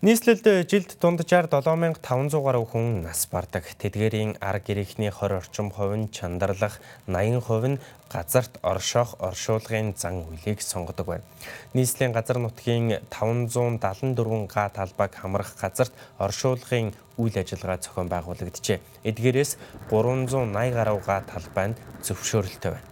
Нийслэлд 0.00 0.64
жилд 0.64 0.96
дунджаар 0.96 1.44
7500 1.52 2.40
гаруй 2.40 2.64
хүн 2.64 3.04
нас 3.04 3.28
бардаг. 3.28 3.68
Тэдгээрийн 3.76 4.40
арга 4.40 4.72
гэрээхний 4.72 5.12
20 5.12 5.36
орчим 5.36 5.68
хувь 5.68 5.92
нь 5.92 6.08
чандарлах, 6.08 6.80
80% 7.04 7.68
нь 7.68 7.80
газарт 8.08 8.56
оршоох 8.64 9.20
оршуулгын 9.20 9.92
зан 9.92 10.24
үйлийг 10.24 10.64
сонгодог 10.64 11.04
байна. 11.04 11.28
Нийслэлийн 11.76 12.16
газар 12.16 12.40
нутгийн 12.40 13.04
574 13.12 14.48
га 14.48 14.72
талбайг 14.72 15.12
хамрах 15.20 15.52
газарт 15.60 15.92
оршуулгын 16.16 16.96
үйл 17.20 17.36
ажиллагаа 17.36 17.76
зохион 17.84 18.08
байгуулагджээ. 18.08 18.80
Эдгээрээс 19.04 19.60
380 19.92 20.72
гаруй 20.72 21.00
га 21.04 21.20
талбай 21.28 21.76
нь 21.76 21.78
зөвшөөрөлтэй 22.00 22.72
байна. 22.72 22.89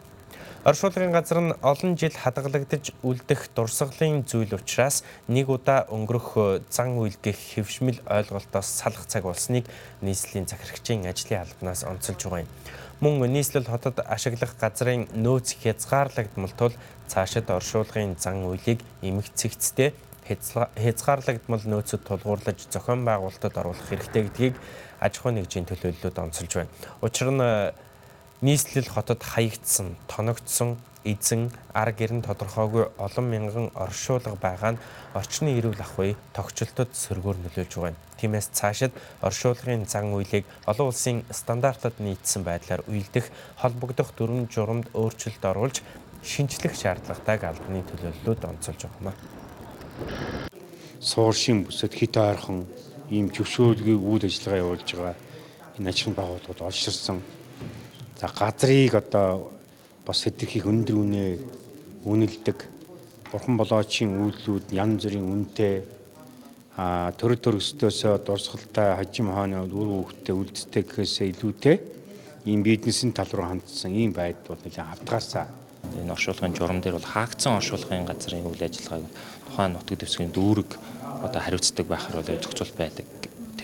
Оршуулгын 0.69 1.17
газар 1.17 1.41
нь 1.41 1.57
олон 1.65 1.97
жил 1.97 2.13
хадгалагдаж 2.13 2.93
үлдэх 3.01 3.49
дурсгалын 3.57 4.29
зүйл 4.29 4.53
учраас 4.53 5.01
нэг 5.25 5.49
удаа 5.49 5.89
өнгөрөх 5.89 6.69
зан 6.69 7.01
үйл 7.01 7.17
гэх 7.25 7.41
хэвшмэл 7.57 8.05
ойлголтоос 8.05 8.69
салах 8.69 9.09
цаг 9.09 9.25
болсныг 9.25 9.65
нийслэлийн 10.05 10.45
захирагчийн 10.45 11.09
ажлын 11.09 11.41
албанаас 11.41 11.89
онцолж 11.89 12.21
байгаа 12.21 12.45
юм. 12.45 12.53
Мөн 13.01 13.33
нийслэл 13.33 13.65
хотод 13.65 14.05
ашиглах 14.05 14.61
газрын 14.61 15.09
нөөц 15.17 15.57
хязгаарлагдмал 15.57 16.53
тул 16.53 16.77
цаашид 17.09 17.49
оршуулгын 17.49 18.21
зан 18.21 18.45
үйлийг 18.45 18.85
эмх 19.01 19.33
цэгцтэй 19.33 19.97
хязгаарлагдмал 20.29 21.65
нөөцөд 21.65 22.05
тулгуурлаж 22.05 22.69
зохион 22.69 23.09
байгуулалтад 23.09 23.57
оруулах 23.57 23.89
хэрэгтэй 23.89 24.23
гэдгийг 24.29 24.55
аж 25.01 25.17
ахуйн 25.17 25.41
нэгжийн 25.41 25.65
төлөөллөд 25.65 26.17
онцолж 26.21 26.53
байна. 26.61 26.73
Учир 27.01 27.33
нь 27.33 27.41
нийслэл 28.41 28.87
хотод 28.87 29.23
хаягдсан, 29.23 29.97
тоногдсон 30.07 30.79
эзэн 31.03 31.51
ар 31.75 31.91
гэрэн 31.91 32.23
тодорхойгүй 32.23 32.87
олон 32.99 33.27
мянган 33.27 33.67
оршуулга 33.75 34.39
байгаа 34.39 34.73
нь 34.73 34.83
орчны 35.15 35.59
эрүүл 35.59 35.83
ахуй 35.83 36.15
тогтчлолтод 36.37 36.95
сөргөөр 36.95 37.39
нөлөөлж 37.43 37.73
байгаа 37.75 37.91
юм. 37.91 37.99
Тиймээс 38.19 38.55
цаашид 38.55 38.95
оршуулгын 39.27 39.91
зан 39.91 40.15
үйлийг 40.15 40.47
олон 40.71 40.87
улсын 40.91 41.27
стандартад 41.31 41.99
нийцсэн 41.99 42.47
байдлаар 42.47 42.87
уйлдэх, 42.87 43.27
холбогдох 43.59 44.15
дүрм 44.15 44.47
журамд 44.47 44.87
өөрчлөлт 44.95 45.43
оруулж 45.43 45.83
шинжлэх 46.23 46.75
шаардлагатайг 46.79 47.43
албаны 47.43 47.83
төлөөллөд 47.91 48.43
онцолж 48.47 48.87
байгаа 48.87 49.03
юм. 49.03 49.19
Сууршийн 51.01 51.67
бүсэд 51.67 51.95
хит 51.95 52.15
ойрхон 52.15 52.67
ийм 53.11 53.31
зөвшөөрлөгийг 53.35 54.03
үйл 54.03 54.25
ажиллагаа 54.27 54.63
явуулж 54.63 54.89
байгаа 54.95 55.17
энэ 55.79 55.91
ажлын 55.91 56.15
байгууллагууд 56.15 56.61
олширсан. 56.67 57.23
За 58.19 58.27
газрыг 58.27 58.95
одоо 58.99 59.53
бас 60.03 60.27
хэдэрхийг 60.27 60.67
өндөр 60.67 60.97
үнэ 60.99 61.25
үнэлдэг. 62.03 62.59
Бурхан 63.31 63.55
болоочийн 63.55 64.11
үйлдэлүүд 64.19 64.75
янз 64.75 65.07
бүрийн 65.07 65.23
үнэтэй. 65.23 65.87
А 66.75 67.15
төр 67.15 67.39
төрөстөөсөө 67.39 68.27
дурсгалтай 68.27 68.99
хажим 68.99 69.31
хооны 69.31 69.63
үр 69.71 70.11
хөвгтөд 70.11 70.35
үлддэг 70.35 70.85
гэхээсээ 70.91 71.31
илүүтэй. 71.31 71.77
Ийм 72.51 72.67
бизнесийн 72.67 73.15
тал 73.15 73.31
руу 73.31 73.55
хандсан 73.55 73.95
ийм 73.95 74.11
байдал 74.11 74.59
бол 74.59 74.63
нэлээд 74.67 74.99
автгаасаа 74.99 75.47
энэ 76.03 76.11
оршуулгын 76.11 76.59
журам 76.59 76.83
дээр 76.83 76.99
бол 76.99 77.13
хаагдсан 77.15 77.55
оршуулгын 77.55 78.03
газрын 78.03 78.47
үйл 78.51 78.67
ажиллагааг 78.67 79.07
тухайн 79.47 79.73
нутаг 79.79 79.95
дэвсгэрийн 79.99 80.35
дүүрэг 80.35 80.71
одоо 81.23 81.41
хариуцдаг 81.43 81.87
байхаар 81.87 82.19
бол 82.19 82.31
зохицуулт 82.31 82.77
байдаг 82.79 83.07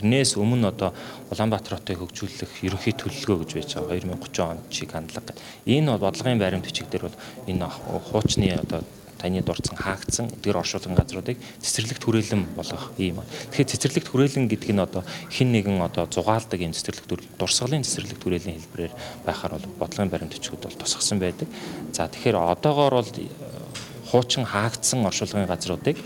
Тэрнээс 0.04 0.36
өмнө 0.36 0.68
одоо 0.68 0.92
Улаанбаатар 1.32 1.80
хотыг 1.80 1.96
хөгжүүлэх 1.96 2.60
ерөнхий 2.60 2.92
төлөвлөгөө 2.92 3.40
гэж 3.40 3.50
байж 3.56 3.70
байгаа 3.72 4.20
2030 4.20 4.52
онд 4.52 4.68
чиг 4.68 4.92
хандлага. 4.92 5.32
Энэ 5.64 5.96
бол 5.96 6.12
бодлогын 6.12 6.36
баримт 6.36 6.68
бичиг 6.68 6.92
дээр 6.92 7.08
бол 7.08 7.16
энэ 7.48 7.64
хуучны 8.12 8.52
одоо 8.52 8.84
таны 9.16 9.40
дурдсан 9.40 9.80
хаагдсан 9.80 10.28
эдгээр 10.28 10.60
оршуулгын 10.60 10.92
газруудыг 10.92 11.40
цэцэрлэгт 11.40 12.04
хүрээлэн 12.04 12.52
болгох 12.52 12.92
юм. 13.00 13.24
Тэгэхээр 13.24 13.72
цэцэрлэгт 13.72 14.08
хүрээлэн 14.12 14.44
гэдэг 14.52 14.72
нь 14.76 14.84
одоо 14.84 15.08
хин 15.32 15.56
нэгэн 15.56 15.80
одоо 15.80 16.04
зугаалдаг 16.12 16.60
юм 16.60 16.76
цэцэрлэгт 16.76 17.40
дурсгалын 17.40 17.80
цэцэрлэгт 17.80 18.20
хүрээлэн 18.20 18.60
хэлбэрээр 18.60 18.92
байхаар 19.24 19.56
бол 19.56 19.88
бодлогын 19.88 20.12
баримт 20.12 20.36
бичгүүд 20.36 20.68
бол 20.68 20.80
тусгасан 20.84 21.16
байдаг. 21.16 21.48
За 21.96 22.12
тэгэхээр 22.12 22.36
одоогоор 22.36 23.00
бол 23.00 23.08
хуучин 24.12 24.44
хаагдсан 24.44 25.00
оршуулгын 25.08 25.48
газруудыг 25.48 25.96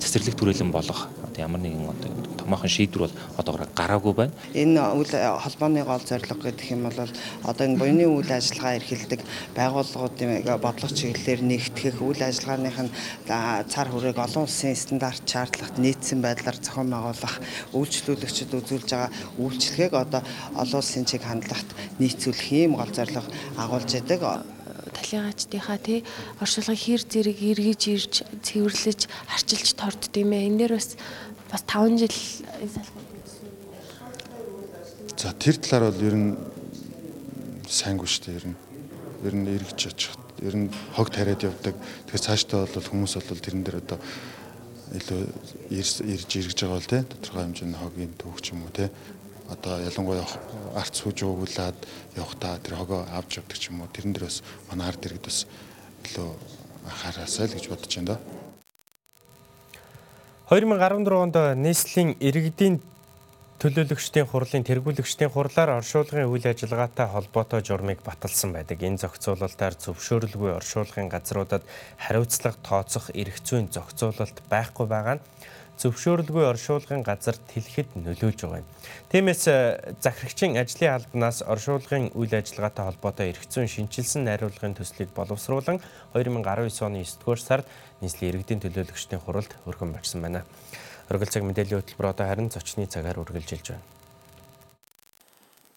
цэцэрлэгт 0.00 0.40
хүрээлэн 0.40 0.72
болгох 0.72 1.12
ямар 1.38 1.60
нэгэн 1.60 1.90
одоо 1.90 2.10
томоохон 2.38 2.70
шийдвэр 2.70 3.10
бол 3.10 3.16
одоогоор 3.38 3.68
гараагүй 3.74 4.14
байна. 4.14 4.32
Энэ 4.54 4.80
үйл 4.94 5.12
холбооны 5.42 5.82
гол 5.84 6.04
зорилго 6.04 6.38
гэдэг 6.38 6.70
юм 6.70 6.86
бол 6.86 7.10
одоо 7.42 7.64
энэ 7.66 7.78
буйны 7.78 8.04
үйл 8.06 8.30
ажиллагаа 8.30 8.78
эрхэлдэг 8.78 9.20
байгууллагуудын 9.58 10.46
бодлого 10.62 10.94
чиглэлээр 10.94 11.42
нэгтгэх 11.42 11.98
үйл 11.98 12.22
ажиллагааных 12.22 12.78
нь 12.86 12.94
цар 13.66 13.88
хүрээг 13.90 14.18
олон 14.18 14.46
улсын 14.46 14.76
стандарт 14.78 15.26
шаардлагат 15.26 15.78
нийцсэн 15.82 16.22
байдлаар 16.22 16.58
зохион 16.62 16.94
байгуулах 16.94 17.36
үйлчлүүлэгчид 17.74 18.54
үзүүлж 18.54 18.88
байгаа 18.94 19.10
үйлчлэгийг 19.42 19.94
одоо 19.98 20.22
олон 20.54 20.78
улсын 20.78 21.04
чиг 21.04 21.26
хандлагат 21.26 21.70
нийцүүлэх 21.98 22.48
ийм 22.52 22.78
гол 22.78 22.92
зорилго 22.94 23.26
агуулж 23.58 23.90
идэг 23.90 24.22
талигаачдынхаа 24.94 25.78
тий 25.82 26.00
оршуулгын 26.38 26.78
хэр 26.78 27.02
зэрэг 27.02 27.38
эргэж 27.42 27.82
ирж 27.90 28.14
цэвэрлэж 28.46 29.00
арчилж 29.34 29.68
тордд 29.74 30.14
юм 30.16 30.30
ээ. 30.32 30.48
Энэ 30.48 30.58
дээр 30.64 30.72
бас 30.78 30.94
бас 31.50 31.62
5 31.66 31.98
жил 31.98 32.16
За 35.18 35.32
тэр 35.32 35.56
талаар 35.56 35.90
бол 35.90 36.02
ер 36.04 36.14
нь 36.14 36.30
сайнгүй 37.68 38.08
шүү 38.08 38.22
дээ 38.24 38.38
ер 38.38 38.46
нь. 38.52 38.58
Ер 39.24 39.34
нь 39.34 39.48
эргэж 39.56 39.80
очих. 39.88 40.14
Ер 40.44 40.54
нь 40.54 40.68
хог 40.94 41.08
тариад 41.08 41.42
явдаг. 41.42 41.74
Тэгэхээр 42.06 42.26
цаашдаа 42.28 42.68
бол 42.68 42.84
хүмүүс 42.84 43.16
бол 43.18 43.40
тэрэн 43.40 43.64
дээр 43.64 43.80
одоо 43.80 43.98
илүү 44.92 45.20
ирж 45.72 46.30
ирж 46.38 46.58
байгаа 46.60 46.76
бол 46.76 46.92
тий 46.92 47.02
тодорхой 47.02 47.42
хэмжээний 47.42 47.80
хогийн 47.80 48.12
төвч 48.20 48.44
юм 48.52 48.62
уу 48.62 48.72
тий 48.74 48.88
одоо 49.50 49.80
ялангуяа 49.80 50.26
арц 50.76 51.00
сүүж 51.02 51.24
уугуулад 51.24 51.78
явхдаа 52.16 52.58
тэр 52.64 52.74
хогоо 52.80 53.04
авч 53.12 53.38
явдаг 53.40 53.58
ч 53.58 53.68
юм 53.68 53.84
уу 53.84 53.92
тэрэн 53.92 54.12
дээр 54.12 54.28
бас 54.28 54.40
манай 54.70 54.88
ард 54.88 55.04
иргэд 55.04 55.24
бас 55.28 55.46
илүү 56.08 56.28
анхаараасай 56.88 57.46
л 57.48 57.56
гэж 57.56 57.66
бодож 57.68 57.92
байна 57.96 58.08
да. 58.14 58.18
2014 60.48 61.24
онд 61.24 61.36
нийслэлийн 61.56 62.16
иргэдийн 62.20 62.76
төлөөлөгчдийн 63.64 64.28
хурлын 64.28 64.66
тэргүүлэгчдийн 64.68 65.32
хурлаар 65.32 65.80
оршуулгын 65.80 66.28
үйл 66.28 66.44
ажиллагаатай 66.44 67.08
холбоотой 67.08 67.64
журмыг 67.64 68.04
баталсан 68.04 68.52
байдаг. 68.52 68.76
Энэ 68.76 69.00
зохицуулалтаар 69.00 69.74
зөвшөөрөлгүй 69.80 70.52
оршуулгын 70.52 71.08
газруудад 71.08 71.64
хариуцлага 71.96 72.60
тооцох 72.60 73.08
эрх 73.16 73.40
зүйн 73.40 73.72
зохицуулалт 73.72 74.44
байхгүй 74.52 74.84
байгаа 74.84 75.16
нь 75.16 75.24
зөвшөөрөлгүй 75.80 76.44
оршуулгын 76.48 77.02
газар 77.02 77.36
тэлхэд 77.50 77.96
нөлөөлж 77.98 78.40
байгаа 78.46 78.62
юм. 78.62 78.68
Тиймээс 79.10 79.42
э, 79.50 79.56
захирагчийн 79.98 80.54
ажлын 80.60 80.94
албанаас 80.94 81.42
оршуулгын 81.42 82.14
үйл 82.14 82.32
ажиллагаатай 82.34 82.84
холбоотой 82.86 83.34
зүйн 83.34 83.66
шинчилсэн 83.66 84.24
найруулгын 84.24 84.78
төслийг 84.78 85.10
боловсруулан 85.18 85.82
2019 86.14 86.86
оны 86.86 87.02
9-р 87.02 87.40
сард 87.42 87.66
нийслэлийн 88.00 88.30
иргэдийн 88.38 88.62
төлөөлөгчдийн 88.62 89.24
хуралд 89.26 89.50
өргөн 89.66 89.94
барьсан 89.98 90.22
байна. 90.22 90.46
Оргил 91.10 91.28
цаг 91.28 91.42
мэдээллийн 91.42 91.82
хөтөлбөр 91.82 92.12
одоо 92.14 92.26
харин 92.30 92.54
зочны 92.54 92.86
цагаар 92.86 93.18
үргэлжилж 93.18 93.74
байна. 93.74 93.93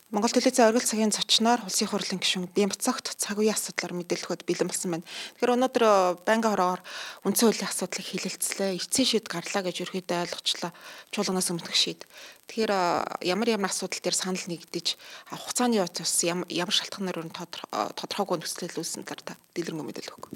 Монгол 0.07 0.31
телевизийн 0.31 0.71
оргил 0.71 0.87
цагийн 0.87 1.11
зочноор 1.11 1.67
улсын 1.67 1.91
хурлын 1.91 2.23
гишүүн 2.23 2.47
Бямцагт 2.55 3.19
цаг 3.19 3.43
үеийн 3.43 3.59
асуудлаар 3.59 3.91
мэдээлэхэд 3.91 4.47
бэлэн 4.47 4.71
болсон 4.71 4.91
байна. 4.95 5.07
Тэгэхээр 5.35 5.55
өнөөдөр 5.59 5.83
э, 5.83 6.23
байнгын 6.23 6.51
хороогоор 6.55 6.81
үндсэн 7.27 7.51
хуулийн 7.51 7.67
асуудлыг 7.67 8.07
хилэлцлээ. 8.07 8.79
Эцсийн 8.79 9.03
шийд 9.03 9.27
гарлаа 9.27 9.67
гэж 9.67 9.83
ерөөдөө 9.83 10.23
ойлгочлаа. 10.31 10.71
Чуулганаас 11.11 11.51
өмнөх 11.51 11.75
шийд. 11.75 12.07
Тэгэхээр 12.47 12.71
э, 12.71 13.27
ямар 13.27 13.51
ямар 13.51 13.67
асуудал 13.67 13.99
дээр 13.99 14.15
санал 14.15 14.47
нэгдэж 14.47 14.95
хугацааны 15.27 15.75
явц 15.75 15.99
ямар 16.23 16.71
шалтгаанаар 16.71 17.27
өрн 17.27 17.35
э, 17.35 17.91
тодорхойгүй 17.99 18.47
нөхцөл 18.47 18.79
үүссэн 18.79 19.03
талаар 19.03 19.35
та 19.35 19.35
дэлгэрэнгүй 19.59 19.91
мэдээлэл 19.91 20.15
өгөх. 20.23 20.31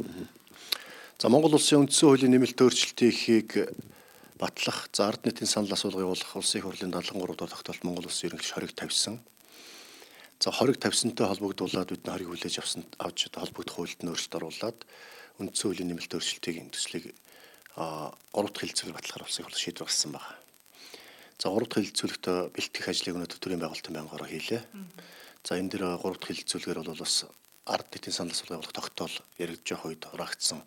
За 1.16 1.32
Монгол 1.32 1.56
улсын 1.56 1.88
үндсэн 1.88 2.12
хуулийн 2.12 2.36
нэмэлт 2.36 2.60
өөрчлөлтийн 2.60 3.08
ихийг 3.08 3.72
батлах, 4.36 4.92
за 4.92 5.08
ард 5.08 5.24
нийтийн 5.24 5.48
санал 5.48 5.72
асуулгыг 5.72 6.04
явуулах 6.04 6.36
улсын 6.36 6.60
хурлын 6.60 6.92
73 6.92 7.40
дахь 7.40 7.56
тогтоолт 7.56 7.88
Монгол 7.88 8.12
улсын 8.12 8.36
ерөнхий 8.36 8.52
хориг 8.52 8.76
тавьсан. 8.76 9.24
За 10.42 10.50
хориг 10.50 10.82
тавьсантай 10.82 11.28
холбогдуулаад 11.30 11.94
бид 11.94 12.02
хориг 12.02 12.34
хүлээж 12.34 12.66
авсан 12.66 12.82
авч 12.98 13.30
холбогдох 13.30 13.78
хуульд 13.78 14.02
нь 14.02 14.10
өөрчлөлт 14.10 14.38
оруулад 14.42 14.80
үндсэн 15.38 15.66
хуулийн 15.70 15.90
нэмэлт 15.94 16.18
өөрчлөлтийн 16.18 16.74
төслийг 16.74 17.14
а 17.78 18.10
3 18.34 18.50
дахь 18.50 18.66
хилцүүлэг 18.66 18.98
батлахаар 18.98 19.30
улсын 19.30 19.46
хурл 19.46 19.62
шийдвэр 19.62 19.86
гаргасан 19.86 20.18
байна. 20.18 20.42
За 21.38 21.54
3 21.54 21.70
дахь 21.70 21.86
хилцүүлэгт 21.86 22.26
бэлтгэх 22.58 22.90
ажлыг 22.90 23.16
өнөөдөр 23.22 23.38
төрийн 23.38 23.62
байгуулалтын 23.62 23.94
байнгаараа 23.94 24.30
хийлээ. 24.34 24.62
За 25.46 25.62
энэ 25.62 25.70
дээр 25.78 26.02
3 26.02 26.10
дахь 26.18 26.34
хилцүүлгээр 26.34 26.80
бол 26.90 27.06
бас 27.06 27.16
ард 27.70 27.88
нийтийн 27.94 28.18
санал 28.18 28.34
асуулгын 28.34 28.58
явуулах 28.58 28.74
тогтоол 28.82 29.16
яригдж 29.38 29.68
явах 29.78 29.94
үед 29.94 30.04
хураагдсан 30.10 30.66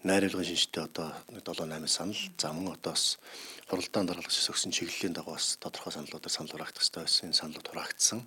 найруулгын 0.00 0.48
шинжтэй 0.48 0.88
одоо 0.88 1.12
7 1.28 1.68
8 1.68 1.84
санал 1.92 2.16
за 2.40 2.48
мөн 2.56 2.72
одоо 2.72 2.96
бас 2.96 3.20
хуралдаан 3.68 4.08
дараалгаж 4.08 4.32
өгсөн 4.32 4.72
чиглэлийн 4.72 5.12
дагуу 5.12 5.36
бас 5.36 5.60
тодорхой 5.60 5.92
саналуудаар 5.92 6.32
санал 6.32 6.52
хураагдах 6.56 6.80
хэрэгтэй 6.80 7.04
байсан 7.04 7.28
энэ 7.28 7.36
саналууд 7.36 7.68
хураагдсан. 7.68 8.20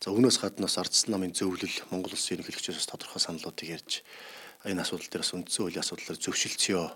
За 0.00 0.08
үүнээс 0.16 0.40
гадна 0.40 0.64
бас 0.64 0.80
ардсан 0.80 1.12
намын 1.12 1.36
зөвлөл 1.36 1.76
Монгол 1.92 2.16
Улсын 2.16 2.40
ерөнхийлөгчөөс 2.40 2.88
тодорхой 2.88 3.20
саналуудыг 3.20 3.68
ярьж 3.68 4.00
энэ 4.64 4.80
асуудал 4.80 5.12
дээр 5.12 5.20
бас 5.20 5.32
үндсэн 5.36 5.60
хуулийн 5.60 5.84
асуудлаар 5.84 6.16
зөвшөлдсөё 6.16 6.88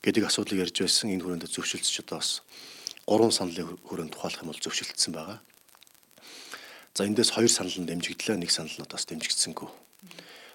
гэдэг 0.00 0.24
асуудлыг 0.24 0.64
ярьж 0.64 0.76
байсан. 0.80 1.12
Энэ 1.12 1.20
хүрээнд 1.20 1.52
зөвшөлдсөж 1.52 2.00
одоо 2.00 2.24
бас 2.24 2.40
гурван 3.04 3.28
саналын 3.36 3.76
хүрээнд 3.84 4.16
тухайлах 4.16 4.40
юм 4.40 4.56
бол 4.56 4.64
зөвшөлдсөн 4.64 5.12
байгаа. 5.12 5.38
За 6.96 7.04
эндээс 7.04 7.36
хоёр 7.36 7.52
санал 7.52 7.76
нь 7.76 7.84
дэмжигдлээ, 7.84 8.40
нэг 8.40 8.48
санал 8.48 8.72
нь 8.72 8.88
бас 8.88 9.04
дэмжигдсэнгүй. 9.04 9.68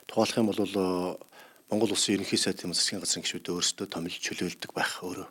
Тухайлах 0.10 0.42
юм 0.42 0.50
бол 0.50 1.22
Монгол 1.70 1.94
Улсын 1.94 2.18
ерөнхий 2.18 2.42
сайдын 2.42 2.74
засгийн 2.74 3.02
газрын 3.02 3.22
гишүүд 3.22 3.46
өөрсдөө 3.46 3.88
томилж 3.94 4.18
чөлөөлдөг 4.26 4.74
байх 4.74 5.06
өөрөө. 5.06 5.30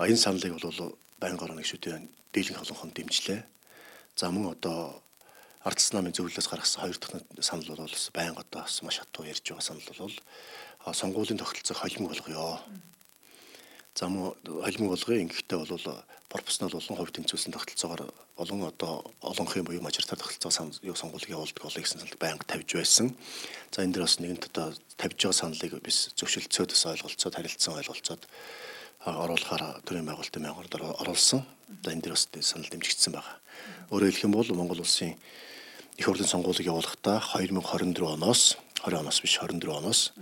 А 0.00 0.08
энэ 0.08 0.16
саналыг 0.16 0.56
бол 0.56 0.96
байнгын 1.20 1.44
орны 1.44 1.60
гишүүдийн 1.60 2.08
дийлэнх 2.32 2.64
холонхон 2.64 2.92
дэмжлээ. 2.96 3.57
За 4.18 4.32
мөн 4.34 4.50
одоо 4.50 4.98
ардс 5.62 5.92
намын 5.94 6.10
зөвлөлөөс 6.10 6.50
гаргасан 6.50 6.82
хоёр 6.82 6.98
дахь 6.98 7.22
санал 7.38 7.70
бол 7.78 7.94
байнга 8.10 8.42
одоо 8.42 8.66
бас 8.66 8.82
маш 8.82 8.98
хатуу 8.98 9.22
ярьж 9.22 9.46
байгаа 9.46 9.62
санал 9.62 9.86
бол 9.94 10.18
сонгуулийн 10.90 11.38
тогтолцоог 11.38 11.78
холимог 11.78 12.10
болгоё. 12.10 12.58
За 13.94 14.10
мөн 14.10 14.34
холимог 14.42 14.98
болгоё 14.98 15.22
ингэхдээ 15.22 15.58
бол 15.62 16.02
пропорционал 16.34 16.74
болон 16.74 16.98
хувь 16.98 17.14
тэнцвэрсэн 17.14 17.54
тогтолцоогоор 17.54 18.10
олон 18.42 18.60
одоо 18.66 19.06
олонхын 19.22 19.62
буюу 19.62 19.86
мажоритар 19.86 20.18
тогтолцоо 20.18 20.66
юу 20.82 20.98
сонгуулийг 20.98 21.38
явуулдаг 21.38 21.62
болоё 21.62 21.82
гэсэн 21.86 22.02
санал 22.02 22.18
байнга 22.18 22.42
тавьж 22.42 22.74
байсан. 22.74 23.14
За 23.70 23.86
энэ 23.86 23.94
дээр 23.94 24.02
бас 24.02 24.18
нэгэнт 24.18 24.50
одоо 24.50 24.74
тавьж 24.98 25.14
байгаа 25.14 25.38
саналыг 25.46 25.78
bis 25.78 26.10
зөвшөлдсөд 26.18 26.74
бас 26.74 26.86
ойлголцоод 26.90 27.34
харилцсан 27.38 27.78
ойлголцоод 27.78 28.22
оруулахаар 29.06 29.78
төрийн 29.86 30.10
байгуулалтын 30.10 30.42
байгууллагаар 30.42 31.06
оруулсан. 31.06 31.46
За 31.86 31.94
энэ 31.94 32.02
дээр 32.02 32.18
бас 32.18 32.26
санал 32.42 32.66
дэмжигдсэн 32.66 33.14
байна. 33.14 33.38
Өөрөөр 33.90 34.12
хэлэх 34.12 34.26
юм 34.28 34.36
бол 34.36 34.48
Монгол 34.54 34.80
улсын 34.80 35.16
их 35.98 36.04
хурлын 36.06 36.28
сонгуулийг 36.28 36.68
явуулахдаа 36.68 37.18
2024 37.20 38.14
оноос 38.14 38.56
20 38.84 39.00
оноос 39.00 39.20
биш 39.20 39.38
24 39.40 39.78
оноос 39.78 40.12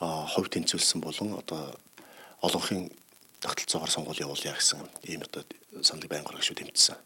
а 0.00 0.26
хувь 0.26 0.50
тэнцвэлсэн 0.50 1.00
болон 1.00 1.38
одоо 1.38 1.76
олонхын 2.42 2.90
тогтолцоогоор 3.40 3.90
сонгуул 3.90 4.18
явуулъя 4.18 4.54
гэсэн 4.54 4.80
ийм 5.04 5.22
одоо 5.22 5.44
саналыг 5.82 6.10
байнга 6.10 6.30
гаргаж 6.30 6.52
тэмцсэн. 6.52 6.96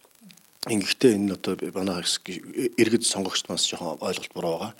Ингэхдээ 0.68 1.16
энэ 1.16 1.34
одоо 1.34 1.56
манай 1.74 2.04
иргэд 2.76 3.04
сонгогчд 3.04 3.48
маань 3.48 3.60
жоохон 3.60 4.00
ойлголт 4.00 4.32
буруу 4.34 4.58
байгаа. 4.58 4.74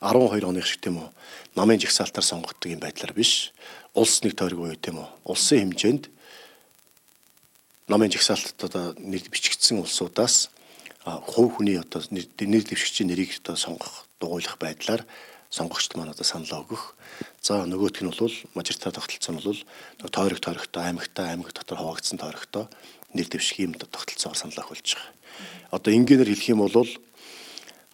12 0.00 0.48
оны 0.48 0.62
шиг 0.64 0.80
тийм 0.80 0.96
үү 1.00 1.08
намын 1.56 1.80
жигсаалтаар 1.80 2.24
сонгогддог 2.24 2.72
юм 2.72 2.80
байдлаар 2.80 3.12
биш 3.12 3.52
улс 3.92 4.24
нэг 4.24 4.32
тойрог 4.36 4.60
буюу 4.64 4.80
тийм 4.80 5.04
үү 5.04 5.08
улсын 5.28 5.76
хэмжээнд 5.76 6.08
намын 7.90 8.14
жигсаалтад 8.14 8.62
одоо 8.70 8.84
нэр 9.02 9.26
бичигдсэн 9.26 9.82
улсуудаас 9.82 10.50
хувь 11.02 11.58
хүний 11.58 11.74
одоо 11.74 12.02
нэр 12.14 12.62
дэвшигчийн 12.62 13.10
нэрийг 13.10 13.34
одоо 13.42 13.58
сонгох 13.58 14.06
дугуйлах 14.22 14.62
байдлаар 14.62 15.02
сонгогчд 15.50 15.98
маань 15.98 16.14
одоо 16.14 16.22
саналаа 16.22 16.62
өгөх. 16.62 16.94
За 17.42 17.66
нөгөөх 17.66 17.98
нь 17.98 18.10
бол 18.14 18.36
мажоритар 18.54 18.94
тогтолцоо 18.94 19.34
нь 19.34 19.42
бол 19.42 19.58
тойрог 20.06 20.38
тойрогтой 20.38 20.82
аймагтай 20.86 21.34
аймаг 21.34 21.50
дотор 21.50 21.82
хуваагдсан 21.82 22.22
тойрогтой 22.22 22.70
нэр 23.10 23.26
дэвших 23.26 23.58
юм 23.58 23.74
тогтолцоогоор 23.74 24.38
саналаа 24.38 24.70
өгүүлж 24.70 24.94
байгаа. 24.94 25.10
Одоо 25.74 25.90
энгийнээр 25.90 26.30
хэлэх 26.30 26.54
юм 26.54 26.62
бол 26.62 26.86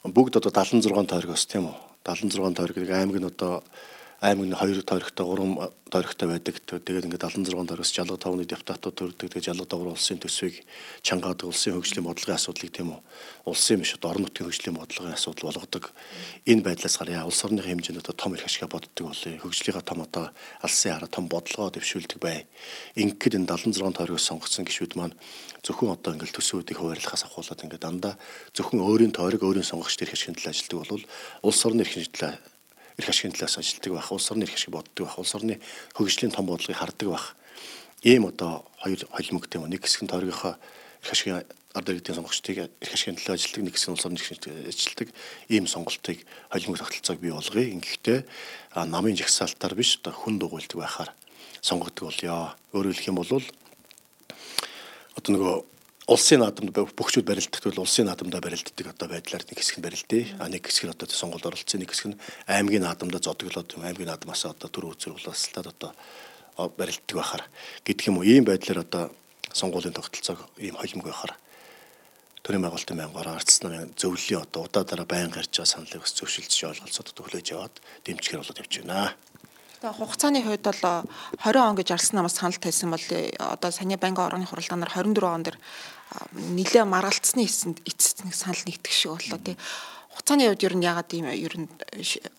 бүгд 0.04 0.36
одоо 0.36 0.52
76 0.52 1.08
тойрогоос 1.08 1.46
тийм 1.48 1.72
үү 1.72 1.76
76 2.04 2.52
тойрог 2.52 2.76
аймаг 2.92 3.16
нь 3.16 3.30
одоо 3.32 3.64
аймаг 4.20 4.48
нь 4.48 4.56
2 4.56 4.82
тойрогтой 4.82 5.26
3 5.28 5.72
тойрогтой 5.92 6.28
байдаг. 6.28 6.56
Тэгээд 6.64 7.04
ингээд 7.04 7.28
76 7.28 7.52
тойрогоос 7.52 7.92
жалга 7.92 8.16
тавны 8.16 8.48
депутатууд 8.48 8.96
төрдөг. 8.96 9.28
Тэгээд 9.28 9.52
жалга 9.52 9.68
давар 9.68 9.92
улсын 9.92 10.16
төсвийг 10.16 10.64
чангаадаг 11.04 11.52
улсын 11.52 11.76
хөгжлийн 11.76 12.08
бодлогын 12.08 12.40
асуудлыг 12.40 12.72
тийм 12.72 12.96
үү. 12.96 13.00
Улсын 13.44 13.84
биш 13.84 13.92
орон 14.00 14.24
нутгийн 14.24 14.48
хөгжлийн 14.48 14.76
бодлогын 14.80 15.12
асуудал 15.12 15.52
болгодог. 15.52 15.92
Энэ 16.48 16.64
байдлаас 16.64 16.96
гараа 16.96 17.28
улс 17.28 17.44
орны 17.44 17.60
хэмжээнд 17.60 18.00
одоо 18.00 18.16
том 18.16 18.32
их 18.34 18.44
ашига 18.48 18.72
боддог 18.72 19.04
болъё. 19.04 19.36
Хөгжлийнхаа 19.36 19.84
том 19.84 20.00
одоо 20.00 20.32
алсын 20.64 20.96
хараа 20.96 21.12
том 21.12 21.28
бодлогоо 21.28 21.70
дэвшүүлдэг 21.76 22.18
бай. 22.18 22.48
Ингээд 22.96 23.36
энэ 23.36 23.46
76 23.52 24.00
тойрогоос 24.00 24.24
сонгогдсон 24.32 24.64
гишүүд 24.64 24.96
маань 24.96 25.14
зөвхөн 25.60 25.92
одоо 25.92 26.16
ингээл 26.16 26.34
төсвүүдийг 26.40 26.80
хуваарлахаас 26.80 27.28
ахуулаад 27.28 27.62
ингээд 27.62 27.84
дандаа 27.84 28.14
зөвхөн 28.56 28.80
өөрийн 28.80 29.12
тойрог 29.12 29.44
өөрийн 29.44 29.66
сонгогчд 29.66 30.02
ирэх 30.02 30.16
ашигын 30.16 30.40
төлөө 30.40 30.50
ажилладаг 30.56 30.78
бол 30.88 31.04
улс 31.46 31.60
орны 31.66 31.84
эрхийн 31.84 32.08
төлөө 32.10 32.55
эрх 32.98 33.08
ашигын 33.08 33.32
талаас 33.32 33.58
ажилладаг 33.58 33.92
байх, 33.92 34.12
улс 34.12 34.30
орны 34.30 34.44
эрх 34.44 34.54
ашиг 34.54 34.70
боддог 34.70 35.06
байх, 35.06 35.18
улс 35.18 35.34
орны 35.34 35.60
хөгжлийн 35.94 36.32
том 36.32 36.46
бодлогыг 36.46 36.76
хардаг 36.76 37.08
байх. 37.08 37.36
Ийм 38.02 38.26
одоо 38.26 38.64
хоёр 38.80 39.04
холимогтой 39.10 39.60
юм. 39.60 39.68
Нэг 39.68 39.84
хэсэг 39.84 40.02
нь 40.04 40.08
тойрогийнхоо 40.08 40.56
эрх 40.56 41.12
ашигын 41.12 41.44
ард 41.76 41.88
иргэдийн 41.92 42.16
сонгогчдыг 42.16 42.56
эрх 42.80 42.92
ашигын 42.92 43.20
төлөө 43.20 43.36
ажилладаг, 43.36 43.64
нэг 43.64 43.74
хэсэг 43.76 43.88
нь 43.88 43.94
улс 43.96 44.06
орны 44.06 44.20
ажилладаг 44.20 45.08
ийм 45.48 45.66
сонголтыг 45.68 46.18
холимог 46.48 46.78
тогтолцоог 46.80 47.20
бий 47.20 47.32
болгоё. 47.36 47.68
Ингэхдээ 47.76 48.18
намын 48.88 49.16
жагсаалтаар 49.16 49.74
биш 49.76 50.00
одоо 50.00 50.12
хүн 50.16 50.40
дугуйлдаг 50.40 50.80
байхаар 50.80 51.10
сонгогддог 51.60 52.08
болёо. 52.08 52.56
Өөрөөр 52.72 52.96
хэлэх 52.96 53.12
юм 53.12 53.20
бол 53.20 53.28
одоо 55.16 55.30
нөгөө 55.32 55.75
улсын 56.06 56.38
наадамд 56.38 56.70
бүгчүүд 56.70 57.26
барилддаг 57.26 57.66
бол 57.66 57.82
улсын 57.82 58.06
наадамдаа 58.06 58.38
барилддаг 58.38 58.94
одоо 58.94 59.10
байдлаар 59.10 59.42
нэг 59.42 59.58
хэсэг 59.58 59.82
нь 59.82 59.86
барилдээ. 59.86 60.22
А 60.38 60.46
нэг 60.46 60.62
хэсэг 60.62 60.86
нь 60.86 60.94
одоо 60.94 61.10
сонгуульд 61.10 61.50
оролцсон, 61.50 61.82
нэг 61.82 61.90
хэсэг 61.90 62.14
нь 62.14 62.18
аймгийн 62.46 62.86
наадамдаа 62.86 63.18
зодоглоод 63.18 63.74
аймгийн 63.74 64.14
наадмаас 64.14 64.46
одоо 64.46 64.70
төр 64.70 64.94
үзэр 64.94 65.18
уласлаад 65.18 65.74
одоо 65.74 65.90
барилддаг 66.78 67.10
байхаар 67.10 67.44
гэдэг 67.82 68.06
юм 68.06 68.22
уу. 68.22 68.26
Ийм 68.26 68.46
байдлаар 68.46 68.86
одоо 68.86 69.10
сонгуулийн 69.50 69.98
тогтолцоог 69.98 70.46
ийм 70.62 70.78
холимог 70.78 71.10
байхаар 71.10 71.34
төрийн 72.46 72.62
байгуулалтын 72.62 73.02
байнгаараа 73.02 73.42
арцс 73.42 73.66
намын 73.66 73.90
зөвлөлийн 73.98 74.46
одоо 74.46 74.70
удаа 74.70 74.86
дараа 74.86 75.10
байн 75.10 75.34
гарч 75.34 75.58
байгаа 75.58 75.74
саналыг 75.74 76.06
бас 76.06 76.14
зөвшөлдөж 76.14 76.70
ойлголцоод 76.70 77.10
төглөөж 77.18 77.46
яваад 77.50 77.74
дэмжгээр 78.06 78.46
болоод 78.46 78.62
явж 78.62 78.74
байна. 78.86 79.10
Тэгээ 79.82 79.98
хугацааны 79.98 80.40
хувьд 80.46 80.62
бол 80.62 80.82
20 81.42 81.66
он 81.66 81.76
гэж 81.76 81.88
арсан 81.90 82.16
намаас 82.22 82.38
санал 82.38 82.54
тавьсан 82.54 82.94
бол 82.94 83.06
одоо 83.42 83.70
саний 83.74 83.98
байнгын 83.98 84.30
орны 84.30 84.46
хуралдаанаар 84.46 84.94
24 84.94 85.26
он 85.26 85.42
дэр 85.42 85.58
нэлээ 86.32 86.84
маргалцсны 86.86 87.44
эцэст 87.44 88.24
нэг 88.24 88.34
санал 88.34 88.62
нэгтгэх 88.64 88.94
шиг 88.94 89.12
боллоо 89.16 89.40
тий. 89.42 89.56
Хугацааны 90.14 90.48
хувьд 90.48 90.64
ер 90.64 90.74
нь 90.76 90.86
ягаад 90.86 91.10
ийм 91.12 91.26
ер 91.28 91.54
нь 91.58 91.68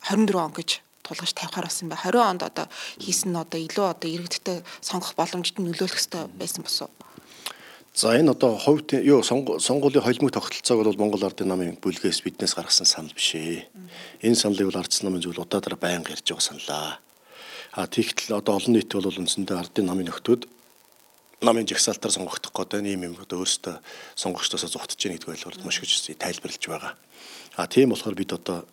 24 0.07 0.35
он 0.39 0.53
гэж 0.55 0.81
тулгаж 1.03 1.31
тавихаар 1.35 1.67
болсон 1.67 1.89
бэ? 1.89 1.99
20 1.99 2.19
онд 2.19 2.41
одоо 2.43 2.65
хийсэн 2.99 3.31
нь 3.31 3.39
одоо 3.39 3.59
илүү 3.59 3.85
одоо 3.91 4.09
иргэдтэй 4.09 4.63
сонгох 4.81 5.15
боломжтой 5.15 5.63
нөлөөлөх 5.63 5.99
хэрэгтэй 5.99 6.23
байсан 6.35 6.63
босоо. 6.63 6.89
За 7.97 8.13
энэ 8.13 8.31
одоо 8.31 8.57
хувьд 8.57 8.93
юу 8.93 9.23
сонгуулийн 9.23 10.05
холимог 10.05 10.31
тогтолцоог 10.31 10.85
бол 10.85 11.01
Монгол 11.01 11.25
Ардын 11.25 11.49
намын 11.49 11.81
бүлгээс 11.81 12.21
биднээс 12.21 12.53
гаргасан 12.53 12.85
санал 12.85 13.13
биш 13.13 13.33
ээ. 13.33 13.65
Энэ 14.21 14.37
саналыг 14.37 14.69
бол 14.69 14.81
ардсан 14.81 15.09
намын 15.09 15.25
зүйл 15.25 15.41
удаа 15.41 15.61
дараа 15.61 15.81
байнга 15.81 16.13
ярьж 16.13 16.29
байгаа 16.29 16.45
саналаа. 16.45 16.99
А 17.73 17.87
тэгтэл 17.89 18.37
одоо 18.37 18.61
олон 18.61 18.73
нийт 18.77 18.93
бол 18.93 19.09
үндсэндээ 19.09 19.57
ардын 19.57 19.89
намын 19.89 20.13
нөхдүүд 20.13 20.45
намын 21.41 21.67
жагсаалтаар 21.69 22.13
сонгогдох 22.13 22.51
гэдэг 22.53 22.81
ийм 22.81 23.13
юм 23.13 23.15
одоо 23.21 23.45
өөрсдөө 23.45 23.77
сонгогчдоос 24.17 24.73
зугтж 24.73 24.97
яах 25.05 25.21
гэдэг 25.21 25.29
байлгал 25.29 25.65
маш 25.65 25.77
их 25.85 26.17
тайлбарлаж 26.17 26.63
байгаа. 26.65 26.93
А 27.55 27.67
тийм 27.67 27.93
болохоор 27.93 28.15
бид 28.17 28.33
одоо 28.33 28.65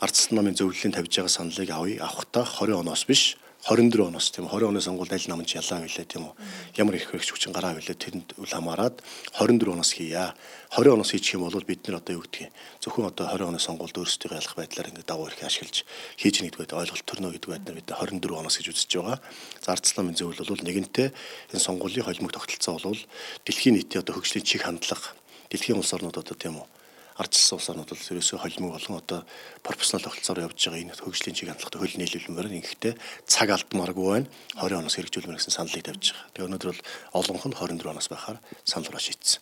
ардсан 0.00 0.36
намын 0.36 0.56
зөвлөлийн 0.56 0.92
тавьж 0.92 1.16
байгаа 1.16 1.32
саналыг 1.32 1.70
авъя. 1.72 2.04
Авахтаа 2.04 2.44
20 2.44 2.76
оноос 2.76 3.04
биш 3.08 3.39
24 3.68 4.08
оноос 4.08 4.30
тийм 4.32 4.48
20 4.48 4.72
оны 4.72 4.80
сонгуульд 4.80 5.12
аль 5.12 5.28
намч 5.28 5.52
ялаа 5.52 5.84
байлаа 5.84 6.06
тийм 6.08 6.32
үү 6.32 6.34
ямар 6.80 6.96
их 6.96 7.12
хэрэгч 7.12 7.28
хүчин 7.28 7.52
гараа 7.52 7.76
байлаа 7.76 7.92
тэрэнд 7.92 8.32
үл 8.40 8.48
хамааран 8.48 8.96
24 9.36 9.76
оноос 9.76 9.92
хийя. 9.92 10.32
20 10.72 10.96
оноос 10.96 11.12
хийчих 11.12 11.36
юм 11.36 11.44
бол 11.44 11.68
бид 11.68 11.84
нар 11.84 12.00
одоо 12.00 12.16
юу 12.16 12.24
гэдгийг 12.24 12.48
зөвхөн 12.80 13.12
одоо 13.12 13.28
20 13.28 13.52
оны 13.52 13.60
сонгуульд 13.60 14.00
өөрсдөө 14.00 14.32
ялах 14.32 14.56
байдлаар 14.56 14.88
ингээд 14.88 15.10
дагуу 15.12 15.28
ирэх 15.28 15.44
ашиглаж 15.44 15.84
хийж 16.16 16.36
нэгдгээд 16.40 16.72
ойлголт 16.72 17.04
төрнө 17.04 17.36
гэдэг 17.36 17.50
байдлаар 17.52 17.76
бид 17.76 17.90
24 17.92 18.40
оноос 18.40 18.56
гэж 18.56 18.66
үзэж 18.72 18.92
байгаа. 18.96 19.18
Зардсламын 19.60 20.16
зөвлөл 20.16 20.40
бол 20.56 20.64
нэгэнтээ 20.64 21.08
энэ 21.52 21.60
сонгуулийн 21.60 22.08
холимог 22.08 22.32
тогтолцоо 22.32 22.80
бол 22.80 23.02
дэлхийн 23.44 23.76
нийтийн 23.76 24.00
одоо 24.00 24.16
хөгжлийн 24.16 24.48
чиг 24.48 24.64
хандлага 24.64 25.12
дэлхийн 25.52 25.76
улс 25.76 25.92
орнууд 25.92 26.16
одоо 26.16 26.32
тийм 26.32 26.64
үү 26.64 26.79
ардчилсан 27.20 27.56
улс 27.60 27.68
орнууд 27.68 27.92
бол 27.92 28.10
ерөөсөө 28.16 28.38
холимог 28.40 28.72
болон 28.80 28.96
одоо 28.96 29.20
профессионал 29.60 30.08
тогтолцоор 30.08 30.40
явж 30.48 30.56
байгаа 30.56 30.80
энэ 30.80 30.96
хөгжлийн 30.96 31.36
чиг 31.36 31.52
хандлагатай 31.52 31.80
хөл 31.80 32.00
нийлүүлмээр 32.00 32.48
ингэхдээ 32.56 32.94
цаг 33.28 33.48
алдмааргүй 33.52 34.06
байна. 34.08 34.28
20 34.56 34.80
оноос 34.80 34.96
хэрэгжүүлмээр 34.96 35.36
гэсэн 35.36 35.52
саналыг 35.52 35.84
тавьж 35.84 36.16
байгаа. 36.16 36.32
Тэгээ 36.32 36.48
өнөөдөр 36.48 36.70
бол 36.72 36.82
олонх 37.20 37.44
нь 37.44 37.56
24 37.60 37.92
оноос 37.92 38.08
байхаар 38.08 38.38
санал 38.64 38.88
руу 38.88 39.02
шийдсэн. 39.04 39.40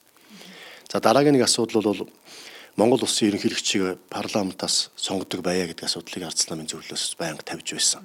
За 0.90 0.98
дараагийн 0.98 1.38
нэг 1.38 1.46
асуудал 1.46 1.86
бол 1.86 2.10
Монгол 2.74 3.02
улсын 3.06 3.30
ерөнхийлөгчийг 3.30 4.10
парламентаас 4.10 4.90
сонгодог 4.98 5.42
байя 5.46 5.70
гэдэг 5.70 5.86
асуудлыг 5.86 6.26
ардс 6.26 6.50
намын 6.50 6.66
зөвлөлөөс 6.66 7.14
байнга 7.18 7.46
тавьж 7.46 7.74
байсан. 7.74 8.02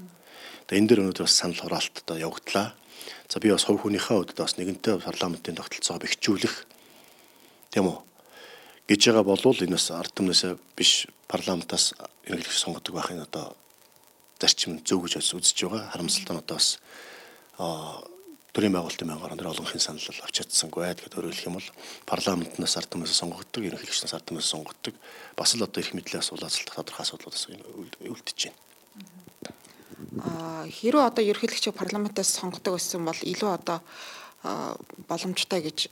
Тэгээ 0.70 0.82
энэ 0.82 0.90
дээр 0.90 1.02
өнөөдөр 1.06 1.26
бас 1.26 1.38
санал 1.38 1.62
хураалт 1.62 1.96
одоо 2.06 2.18
явагдлаа. 2.18 2.74
За 3.30 3.38
би 3.42 3.54
бас 3.54 3.66
хувь 3.66 3.86
хүнийхээ 3.86 4.18
хувьд 4.18 4.38
бас 4.38 4.58
нэгэнтээ 4.58 5.02
парламентын 5.02 5.58
тогтолцоо 5.58 6.02
бэхжүүлэх 6.02 6.56
тийм 7.70 7.86
үү 7.90 8.13
гэж 8.88 9.02
байгаа 9.08 9.24
болвол 9.24 9.60
энэ 9.64 9.78
бас 9.78 9.88
ард 9.92 10.14
түмнээс 10.16 10.44
биш 10.76 11.08
парламентаас 11.28 11.94
эргэлэх 12.28 12.52
сонгодог 12.52 12.96
байхын 12.96 13.24
одоо 13.24 13.56
зарчим 14.40 14.84
зөв 14.84 15.08
гэж 15.08 15.24
үзэж 15.24 15.58
байгаа. 15.64 15.92
Харамсалтай 15.92 16.36
нь 16.36 16.44
одоо 16.44 16.58
бас 16.60 16.80
төрийн 18.54 18.76
байгуулалтын 18.76 19.08
байнгын 19.08 19.40
дээр 19.40 19.54
олонхын 19.56 19.82
санал 19.82 20.04
авч 20.04 20.36
чадсангүй 20.44 20.84
гэдээ 20.84 21.16
өөрөөр 21.16 21.34
хэлэх 21.34 21.50
юм 21.50 21.58
бол 21.58 21.70
парламентнаас 22.06 22.78
ард 22.78 22.90
түмнээс 22.92 23.18
сонгогддог, 23.18 23.64
ерөнхийлөгчнөөс 23.66 24.14
ард 24.14 24.28
түмнээс 24.30 24.52
сонгогддог. 24.52 24.96
Бас 25.40 25.56
л 25.56 25.66
одоо 25.66 25.80
их 25.82 25.96
мэдлийн 25.96 26.22
асуулт 26.22 26.44
тодорхой 26.44 27.02
асуудлуудаас 27.02 27.50
үлдэж 27.50 28.40
байна. 28.46 28.60
Аа 30.22 30.70
хэрвээ 30.70 31.08
одоо 31.10 31.24
ерөнхийлөгчийг 31.24 31.74
парламентаас 31.74 32.30
сонгодог 32.30 32.78
байсан 32.78 33.02
бол 33.02 33.18
илүү 33.18 33.50
одоо 33.58 33.80
боломжтой 35.10 35.66
гэж 35.66 35.90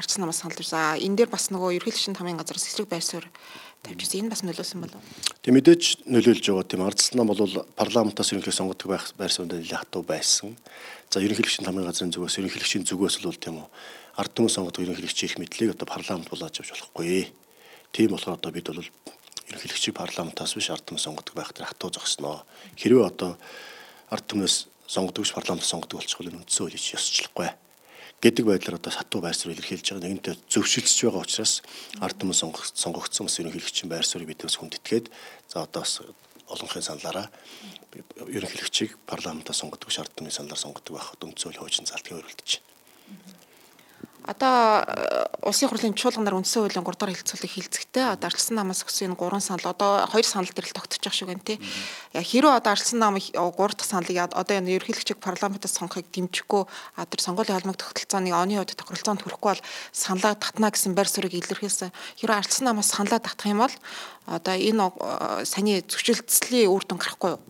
арч 0.00 0.16
намаас 0.16 0.40
санал 0.40 0.56
тавьсан. 0.56 0.96
Энэ 0.96 1.16
дээр 1.20 1.30
бас 1.30 1.52
нөгөө 1.52 1.76
ерөнхийлөгчийн 1.76 2.16
тамийн 2.16 2.40
газраас 2.40 2.64
эсрэг 2.64 2.88
байр 2.88 3.04
суурь 3.04 3.28
тавьж 3.84 4.00
ирсэн. 4.00 4.24
Энэ 4.24 4.32
бас 4.32 4.40
нөлөөлсөн 4.40 4.80
болов. 4.80 5.04
Тэг 5.44 5.52
мэдээж 5.52 6.08
нөлөөлж 6.08 6.44
байгаа 6.48 6.64
тийм 6.64 6.82
арч 6.88 7.12
нам 7.12 7.28
бол 7.28 7.44
парламентаас 7.76 8.32
ерөнхий 8.32 8.56
сонгодог 8.56 8.88
байх 8.88 9.04
байр 9.20 9.28
суурь 9.28 9.52
нэлээд 9.52 9.76
хатуу 9.76 10.00
байсан. 10.00 10.56
За 11.12 11.20
ерөнхийлөгчийн 11.20 11.68
тамийн 11.68 11.84
газрын 11.84 12.12
зүгээс 12.16 12.40
ерөнхийлөгчийн 12.40 12.88
зүгээс 12.88 13.20
бол 13.20 13.36
тийм 13.36 13.60
үү 13.60 13.68
ард 14.16 14.32
түмэн 14.32 14.52
сонгодог 14.56 14.80
ерөнхийлөгчийн 14.88 15.28
их 15.28 15.36
мэдлийг 15.36 15.76
одоо 15.76 15.84
парламент 15.84 16.32
булааж 16.32 16.56
авч 16.60 16.72
болохгүй. 16.72 17.28
Тийм 17.92 18.08
болохоор 18.16 18.40
одоо 18.40 18.50
бид 18.56 18.72
бол 18.72 18.80
ерөнхийлөгчийг 18.80 19.94
парламентаас 19.96 20.56
биш 20.56 20.72
ард 20.72 20.88
түмэн 20.88 21.04
сонгодог 21.04 21.34
байх 21.36 21.52
дээр 21.52 21.68
хатуу 21.68 21.92
зогсноо. 21.92 22.44
Хэрвээ 22.80 23.04
одоо 23.04 23.36
ард 24.08 24.24
түмнээс 24.28 24.68
сонгодогч 24.88 25.32
парламент 25.36 25.64
сонгодог 25.64 26.00
болчих 26.00 26.18
бол 26.18 26.30
энэ 26.30 26.40
үндсэн 26.42 26.62
хуулийг 26.66 26.84
ёсчлохгүй 26.84 27.48
гэдэг 28.20 28.44
байдлаар 28.44 28.76
одоо 28.76 28.92
сатуу 28.92 29.20
байр 29.24 29.34
суурь 29.34 29.56
илэрхийлж 29.56 29.96
байгаа 29.96 30.04
нэгэнтээ 30.04 30.34
зөвшөлдөж 30.52 30.98
байгаа 31.08 31.24
учраас 31.24 31.64
ард 32.04 32.16
түмэн 32.20 32.36
сонгогдсон 32.36 33.24
бас 33.24 33.40
ерөнхийлөгчийн 33.40 33.88
байр 33.88 34.04
суурийг 34.04 34.36
бид 34.36 34.44
бас 34.44 34.60
хүндэтгээд 34.60 35.08
за 35.48 35.64
одоо 35.64 35.80
бас 35.80 36.04
олонхын 36.52 36.84
саналаараа 36.84 37.32
ерөнхийлөгчийг 38.28 39.00
парламентаа 39.08 39.56
сонгодог 39.56 39.88
ард 39.88 40.12
түмний 40.12 40.34
саналаар 40.36 40.60
сонгодог 40.60 40.92
байх 41.00 41.16
үндсөөл 41.16 41.64
хуучин 41.64 41.88
залтыг 41.88 42.20
өөрөлдөж 42.20 42.50
байна. 42.60 43.39
Одоо 44.30 44.86
э, 44.86 45.26
улсын 45.42 45.66
хурлын 45.66 45.98
чуулганаар 45.98 46.38
үндсэн 46.38 46.62
хуулийн 46.62 46.86
3 46.86 47.02
дахь 47.02 47.18
хэлцүүлэг 47.18 47.50
хилцэгтэй 47.50 48.14
одоо 48.14 48.30
арчилсан 48.30 48.62
намаас 48.62 48.86
өгсөн 48.86 49.10
энэ 49.10 49.18
3 49.18 49.42
санал 49.42 49.74
одоо 49.74 50.06
2 50.06 50.22
санал 50.22 50.54
дээр 50.54 50.70
л 50.70 50.76
тогтчих 50.78 51.10
шиг 51.10 51.34
байна 51.34 51.42
тий. 51.42 51.58
Яг 52.14 52.22
хэрвээ 52.22 52.62
одоо 52.62 52.70
арчилсан 52.70 53.02
нам 53.02 53.18
3 53.18 53.34
дахь 53.34 53.90
саналыг 53.90 54.30
одоо 54.30 54.54
энэ 54.54 54.78
ерөнхийлөгчийг 54.78 55.18
парламентаас 55.18 55.74
сонгохыг 55.74 56.06
дэмжихгүй 56.14 56.62
тэр 57.10 57.20
сонгуулийн 57.26 57.58
холбоог 57.58 57.82
тогтолцооны 57.82 58.30
оны 58.30 58.62
үед 58.62 58.78
тохиролцоонд 58.78 59.26
хүрэхгүй 59.26 59.50
бол 59.50 59.64
саналаа 59.90 60.38
татна 60.38 60.70
гэсэн 60.70 60.94
байр 60.94 61.10
суурийг 61.10 61.34
илэрхийлсэн. 61.34 61.90
Хэрвээ 62.22 62.38
арчилсан 62.38 62.70
намаас 62.70 62.94
саналаа 62.94 63.18
татах 63.18 63.50
юм 63.50 63.66
бол 63.66 63.74
одоо 64.30 64.54
энэ 64.54 65.42
саний 65.42 65.82
зөвшөлтслийн 65.82 66.70
үр 66.70 66.86
дүн 66.86 67.02
гарахгүй 67.02 67.34
юу? 67.34 67.42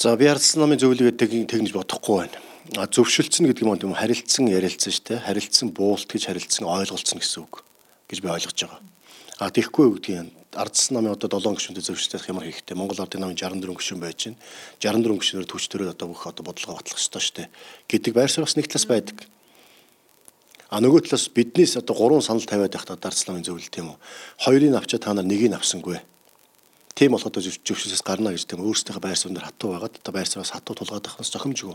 За 0.00 0.16
би 0.16 0.24
арчилсан 0.24 0.64
намын 0.64 0.80
зөвлөгөөд 0.80 1.20
тэгнэж 1.20 1.76
бодохгүй 1.76 2.16
байна 2.24 2.51
зөвшөлдсөн 2.70 3.50
гэдэг 3.50 3.66
юм 3.66 3.74
юм 3.74 3.98
харилцсан 3.98 4.46
ярилцсан 4.46 4.92
шүү 4.94 5.06
дээ. 5.10 5.26
Харилцсан 5.26 5.68
буулт 5.74 6.06
гэж 6.06 6.30
харилцсан 6.30 6.62
ойлголцсон 6.62 7.18
гэсэн 7.18 7.42
үг 7.42 7.66
гэж 8.06 8.18
би 8.22 8.30
ойлгож 8.30 8.54
байгаа. 8.54 8.80
А 9.42 9.50
тэгэхгүй 9.50 9.84
юу 9.90 9.98
гэдгийг 9.98 10.30
ардсан 10.54 10.94
намын 11.00 11.18
одоо 11.18 11.26
7 11.26 11.58
гишүүнтэй 11.58 11.82
зөвшөлтөх 11.82 12.28
ямар 12.30 12.46
хэрэгтэй. 12.46 12.78
Монгол 12.78 13.02
ардын 13.02 13.24
намын 13.24 13.34
64 13.34 13.66
гишүүн 13.66 13.98
байж 13.98 14.30
байна. 14.30 14.38
64 14.78 15.18
гишүүнээр 15.18 15.48
төвч 15.50 15.64
төрөөд 15.66 15.94
одоо 15.96 16.06
бүх 16.12 16.22
одоо 16.28 16.44
бодлого 16.46 16.78
батлах 16.78 17.00
ёстой 17.00 17.22
шүү 17.24 17.34
дээ. 17.42 17.48
гэдэг 17.90 18.12
байр 18.14 18.30
суурь 18.30 18.46
бас 18.46 18.54
нэг 18.54 18.70
талаас 18.70 18.86
байдаг. 18.86 19.18
А 20.70 20.78
нөгөө 20.78 21.08
талаас 21.08 21.26
биднээс 21.32 21.80
одоо 21.82 21.96
3 21.98 22.22
санал 22.22 22.46
тавиад 22.46 22.76
байхдаа 22.76 23.00
ардсан 23.00 23.34
намын 23.34 23.46
зөвлөлт 23.48 23.74
юм 23.80 23.96
уу? 23.96 23.98
Хоёрыг 24.38 24.76
авчаа 24.76 25.00
та 25.00 25.16
нар 25.16 25.26
нэгийг 25.26 25.56
авсангүй. 25.56 25.98
Тийм 27.02 27.16
болоход 27.18 27.34
зөвшөөрлөөс 27.34 28.04
гарна 28.06 28.30
гэж 28.30 28.46
тийм 28.46 28.62
өөрсдийнхөө 28.62 29.02
байр 29.02 29.18
суурьнаар 29.18 29.50
хатуу 29.50 29.74
байгаад 29.74 29.98
одоо 29.98 30.12
байр 30.14 30.28
сууриас 30.30 30.54
хатуу 30.54 30.78
тулгаад 30.78 31.10
авахнаас 31.10 31.34
зохимжгүй. 31.34 31.74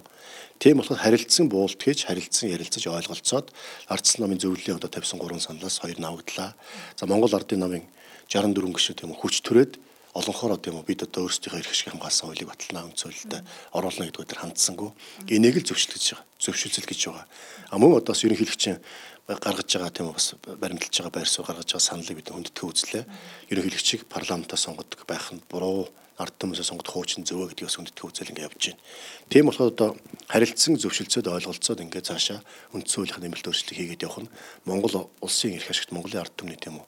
Тийм 0.55 0.79
болоход 0.79 1.03
харилцсан 1.03 1.51
буулт 1.51 1.75
гэж 1.75 2.07
харилцсан 2.07 2.47
ярилцаж 2.47 2.87
ойлголцоод 2.87 3.51
ардсан 3.91 4.23
намын 4.23 4.39
зөвлөлийн 4.39 4.79
одоо 4.79 4.87
тавьсан 4.87 5.19
3 5.19 5.43
саналаас 5.43 5.83
хоёр 5.83 5.99
навагдлаа. 5.99 6.55
За 6.95 7.11
Монгол 7.11 7.35
ардын 7.35 7.59
намын 7.59 7.83
64 8.31 8.71
гишүү 8.71 8.95
тийм 9.03 9.11
хүч 9.19 9.43
төрөөд 9.43 9.75
олонхороо 10.15 10.63
тийм 10.63 10.79
бид 10.87 11.03
одоо 11.03 11.27
өөрсдийнхөө 11.27 11.59
эрх 11.59 11.75
ашиг 11.75 11.91
хамгаалсан 11.91 12.31
хуулийг 12.31 12.47
баталнаа 12.47 12.87
өнцөлдөө 12.87 13.41
оруулна 13.75 14.07
гэдгээр 14.07 14.31
тэр 14.31 14.41
хандсангүй. 14.47 14.89
Энийг 15.27 15.59
л 15.59 15.67
зөвшөлдөж 15.67 16.03
байгаа. 16.07 16.23
Зөвшөлтсөл 16.39 16.87
гэж 16.87 17.01
байгаа. 17.11 17.27
А 17.67 17.75
мөн 17.75 17.99
одоо 17.99 18.15
бас 18.15 18.23
ерөнхийлөгчийн 18.23 18.79
гаргаж 19.27 19.67
байгаа 19.67 19.91
тийм 19.91 20.11
бас 20.15 20.35
баримталж 20.39 20.95
байгаа 21.03 21.15
байр 21.19 21.27
суурь 21.27 21.47
гаргаж 21.51 21.67
байгаа 21.67 21.83
саналыг 21.83 22.15
бид 22.15 22.31
хүндэтгэх 22.31 22.63
үзлээ. 22.63 23.03
Ерөнхийлөгчийг 23.51 24.07
парламентаас 24.07 24.63
сонгодог 24.63 25.03
байх 25.03 25.35
нь 25.35 25.43
буруу 25.51 25.91
ард 26.15 26.33
түмээсээ 26.39 26.71
сонгох 26.71 26.95
хуучин 26.95 27.27
зөвөө 27.27 27.51
гэдгийг 27.51 27.67
бас 27.67 27.75
хүндэтгэх 27.75 28.07
үзэл 28.07 28.31
ингээд 28.31 28.47
явж 28.47 28.61
байна. 28.71 28.81
Тийм 29.27 29.45
болохоор 29.51 29.71
одоо 29.75 29.89
харилцсан 30.31 30.79
зөвшөлтсөд 30.79 31.27
ойлголцоод 31.27 31.83
ингээд 31.83 32.07
цаашаа 32.07 32.39
үндсэн 32.71 33.03
хуулийнхаа 33.03 33.23
нэмэлт 33.27 33.47
өөрчлөлт 33.51 33.75
хийгээд 33.75 34.05
явах 34.07 34.23
нь 34.23 34.31
Монгол 34.63 35.11
улсын 35.19 35.59
эрх 35.59 35.69
ашигт 35.69 35.91
Монголын 35.91 36.23
ард 36.23 36.33
түмний 36.33 36.57
тийм 36.57 36.79
үү 36.79 36.87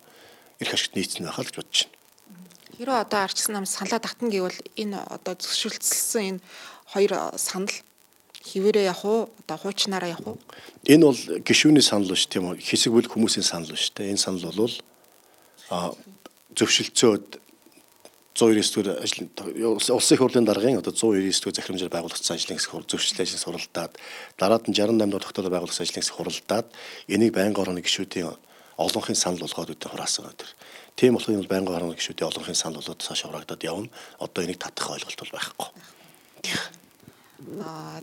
эрх 0.63 0.73
ашигт 0.73 0.95
нийцнэ 0.95 1.27
байхаа 1.27 1.43
л 1.43 1.49
гэж 1.51 1.57
бодож 1.59 1.79
байна. 1.85 1.97
Хэрэв 2.79 2.95
одоо 3.03 3.19
арчсан 3.19 3.53
нам 3.53 3.67
саналаа 3.67 3.99
татна 3.99 4.31
гэвэл 4.31 4.59
энэ 4.79 4.97
одоо 5.11 5.35
зөвшөлдсөн 5.35 6.39
энэ 6.39 6.43
хоёр 6.89 7.11
санал 7.35 7.75
хിവэрээ 8.43 8.87
явах 8.87 9.05
уу 9.05 9.29
одоо 9.43 9.57
хуучнаараа 9.57 10.15
явах 10.15 10.27
уу? 10.27 10.37
Энэ 10.87 11.05
бол 11.05 11.21
гишүүний 11.43 11.83
санал 11.83 12.11
биш 12.15 12.27
тийм 12.31 12.55
үү? 12.55 12.63
Хэсэг 12.63 12.93
бүлэг 12.95 13.11
хүмүүсийн 13.11 13.43
санал 13.43 13.71
биш 13.71 13.91
тийм 13.91 14.15
энэ 14.15 14.23
санал 14.23 14.47
бол 14.47 14.75
а 15.69 15.91
зөвшөлтсөөд 16.55 17.39
199 18.39 18.71
дугаар 18.71 19.03
ажил 19.03 19.27
улсын 19.75 20.15
их 20.15 20.21
хурлын 20.23 20.47
даргын 20.47 20.79
одоо 20.79 20.93
199 20.95 21.43
дугаар 21.43 21.55
захирамжаар 21.59 21.91
байгуулагдсан 21.91 22.35
ажлын 22.39 22.57
хэсэг 22.57 22.71
хурл 22.71 22.87
зөвшөлт 22.87 23.19
ажлын 23.19 23.43
суралдаад 23.43 23.93
дараад 24.39 24.63
нь 24.71 24.73
68 24.73 25.11
дугаар 25.11 25.25
тогтоолоор 25.27 25.55
байгуулагдсан 25.59 25.83
ажлын 25.83 25.99
хэсэг 25.99 26.15
хуралдаад 26.15 26.67
энийг 27.11 27.33
байнгын 27.35 27.63
орны 27.67 27.83
гишүүдийн 27.83 28.31
олонхын 28.79 29.19
санал 29.19 29.43
болгоод 29.43 29.75
үүдээ 29.75 29.91
хураасан 29.91 30.31
өдөр. 30.31 30.49
Тийм 30.95 31.19
болохоор 31.19 31.35
энэ 31.35 31.43
бол 31.43 31.53
байнгын 31.53 31.75
орны 31.75 31.99
гишүүдийн 31.99 32.29
олонхын 32.31 32.55
санал 32.55 32.79
болоод 32.79 33.03
цааш 33.03 33.27
хураагдаад 33.27 33.67
явна. 33.67 33.91
Одоо 34.23 34.41
энийг 34.47 34.63
татах 34.63 34.95
ойлголт 34.95 35.19
бол 35.19 35.35
байхгүй 35.35 35.67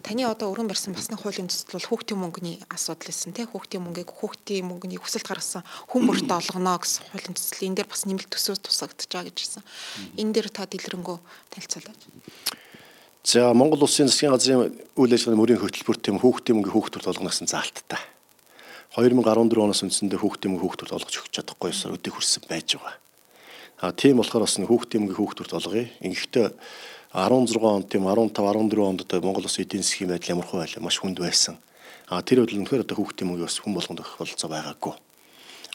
таны 0.03 0.25
одоо 0.25 0.49
өргөн 0.49 0.68
барьсан 0.68 0.96
бас 0.96 1.12
нэг 1.12 1.20
хуулийн 1.20 1.53
төсөл 1.53 1.77
бол 1.77 1.88
хүүхдийн 1.92 2.20
мөнгөний 2.25 2.57
асуудал 2.72 3.12
байсан 3.12 3.37
тийм 3.37 3.53
хүүхдийн 3.53 3.85
мөнгийг 3.85 4.09
хүүхдийн 4.09 4.64
мөнгөний 4.64 4.96
хүсэлт 4.96 5.29
гаргасан 5.29 5.61
хүн 5.92 6.09
бүрт 6.09 6.31
олгоно 6.33 6.81
гэсэн 6.81 7.05
хуулийн 7.12 7.37
төсөл 7.37 7.68
энэ 7.68 7.77
дээр 7.85 7.88
бас 7.92 8.09
нэмэлт 8.09 8.33
төсөө 8.33 8.57
тусагдж 8.64 9.05
байгаа 9.12 9.29
гэж 9.29 9.37
хэлсэн. 9.37 9.64
Энэ 10.16 10.33
дээр 10.33 10.49
та 10.49 10.64
дэлгэрэнгүй 10.64 11.18
танилцуулаач. 11.53 12.01
За 13.29 13.53
Монгол 13.53 13.85
улсын 13.85 14.09
засгийн 14.09 14.33
газрын 14.33 14.72
үйл 14.96 15.12
ажиллагааны 15.12 15.37
мөрийн 15.37 15.61
хөтөлбөр 15.61 15.99
тийм 16.01 16.16
хүүхдийн 16.16 16.57
мөнгө 16.57 16.72
хүүхдүүд 16.72 17.11
олгоно 17.11 17.29
гэсэн 17.29 17.53
заалттай. 17.53 18.01
2014 18.96 19.53
оноос 19.61 19.85
үндсэндээ 19.85 20.16
хүүхдийн 20.16 20.57
мөнгө 20.57 20.64
хүүхдүүд 20.64 20.94
олгож 20.96 21.14
өгч 21.20 21.33
чадахгүй 21.37 21.75
ёсоор 21.77 22.01
өдөө 22.01 22.12
хүрсэн 22.16 22.49
байж 22.49 22.81
байгаа. 22.81 22.96
А 23.83 23.92
тийм 23.92 24.22
болохоор 24.22 24.49
бас 24.49 24.57
хүүхдийн 24.57 25.05
мөнгө 25.05 25.18
хүүхдүүд 25.20 25.53
олгоё. 25.59 25.85
Ингэхдээ 26.01 26.46
16 27.16 27.57
онд 27.64 27.88
тийм 27.88 28.05
15 28.05 28.44
14 28.44 28.76
онд 28.85 29.00
одоо 29.00 29.20
Монгол 29.24 29.48
Улсын 29.48 29.64
эдийн 29.64 29.83
засгийн 29.83 30.12
байдал 30.12 30.37
ямар 30.37 30.44
хөө 30.44 30.61
байлаа 30.61 30.85
маш 30.85 31.00
хүнд 31.00 31.16
байсан. 31.16 31.57
А 32.12 32.20
тэр 32.20 32.44
үед 32.44 32.52
үнэхээр 32.52 32.85
одоо 32.85 32.92
хүүхдийн 33.00 33.33
мөнгө 33.33 33.48
бас 33.48 33.57
хүн 33.57 33.72
болгонд 33.72 34.05
өгөх 34.05 34.20
болцоо 34.20 34.52
байгаагүй. 34.52 34.94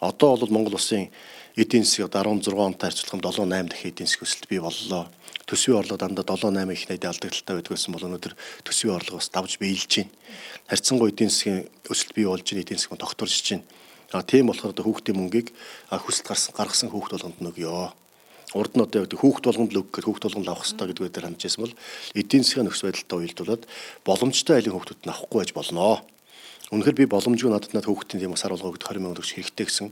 Одоо 0.06 0.38
бол 0.38 0.54
Монгол 0.54 0.78
Улсын 0.78 1.10
эдийн 1.58 1.82
засаг 1.82 2.14
одоо 2.14 2.38
16 2.38 2.54
онтой 2.54 2.94
харьцуулахад 2.94 3.26
7 3.26 3.50
8 3.50 3.74
дахин 3.74 3.90
эдийн 3.90 4.06
засаг 4.06 4.22
өсөлт 4.22 4.46
бий 4.54 4.62
боллоо. 4.62 5.10
Төсвийн 5.50 5.82
орлого 5.82 5.98
дандаа 5.98 6.26
7 6.30 6.54
8 6.54 6.78
их 6.78 6.86
найдаа 6.86 7.10
алдагдaltaй 7.10 7.56
байдаг 7.58 7.74
байсан 7.74 7.90
бол 7.90 8.06
өнөөдөр 8.06 8.34
төсвийн 8.62 8.96
орлого 9.02 9.18
бас 9.18 9.34
давж 9.34 9.58
биелж 9.58 9.90
байна. 9.98 10.14
Харьцангуй 10.70 11.10
эдийн 11.10 11.34
засгийн 11.34 11.66
өсөлт 11.90 12.14
бий 12.14 12.30
болж 12.30 12.46
байна, 12.46 12.62
эдийн 12.62 12.78
засаг 12.78 13.02
тогтворж 13.02 13.42
байна. 13.50 13.66
А 14.14 14.22
тийм 14.22 14.46
болохоор 14.46 14.78
одоо 14.78 14.86
хүүхдийн 14.86 15.18
мөнгийг 15.18 15.50
хүсэлт 15.90 16.30
гарсан 16.30 16.54
гаргасан 16.54 16.94
хүүхд 16.94 17.18
болгонд 17.18 17.42
нөгөө 17.42 17.98
урд 18.54 18.74
нь 18.76 18.84
одоо 18.84 19.08
яг 19.08 19.14
хүүхд 19.16 19.44
болгонд 19.48 19.72
л 19.72 19.82
өгөх 19.84 20.04
хүүхд 20.04 20.24
болгонд 20.28 20.48
авах 20.52 20.68
хэрэгтэй 20.68 20.88
гэдэг 20.92 21.14
дээр 21.16 21.28
хандж 21.32 21.44
байсан 21.48 21.62
бол 21.64 21.76
эдийн 22.20 22.44
засгийн 22.44 22.66
нөхцөл 22.68 22.88
байдалтай 22.92 23.18
уялдуулаад 23.20 23.64
боломжтой 24.04 24.56
айлын 24.60 24.76
хүүхдүүд 24.76 25.02
нь 25.08 25.14
авахгүй 25.14 25.40
байж 25.40 25.52
болно. 25.56 26.04
Үнэхээр 26.72 27.00
би 27.04 27.06
боломжгүй 27.12 27.52
надад 27.52 27.76
надад 27.76 27.92
хүүхдийн 27.92 28.24
тийм 28.24 28.36
сар 28.40 28.56
болгоо 28.56 28.72
гэдэг 28.72 28.96
20 28.96 29.04
сая 29.04 29.12
төгрөг 29.12 29.28
хэрэгтэй 29.28 29.66
гэсэн 29.68 29.88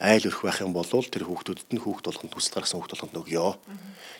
айл 0.00 0.24
өрх 0.32 0.40
байх 0.48 0.64
юм 0.64 0.72
бол 0.72 0.88
тэр 0.88 1.28
хүүхдүүдэд 1.28 1.70
нь 1.76 1.82
хүүхд 1.84 2.04
болгонд 2.08 2.32
хүсэл 2.32 2.56
гаргасан 2.56 2.80
хүүхд 2.80 2.92
болгонд 2.96 3.20
өгөө. 3.20 3.52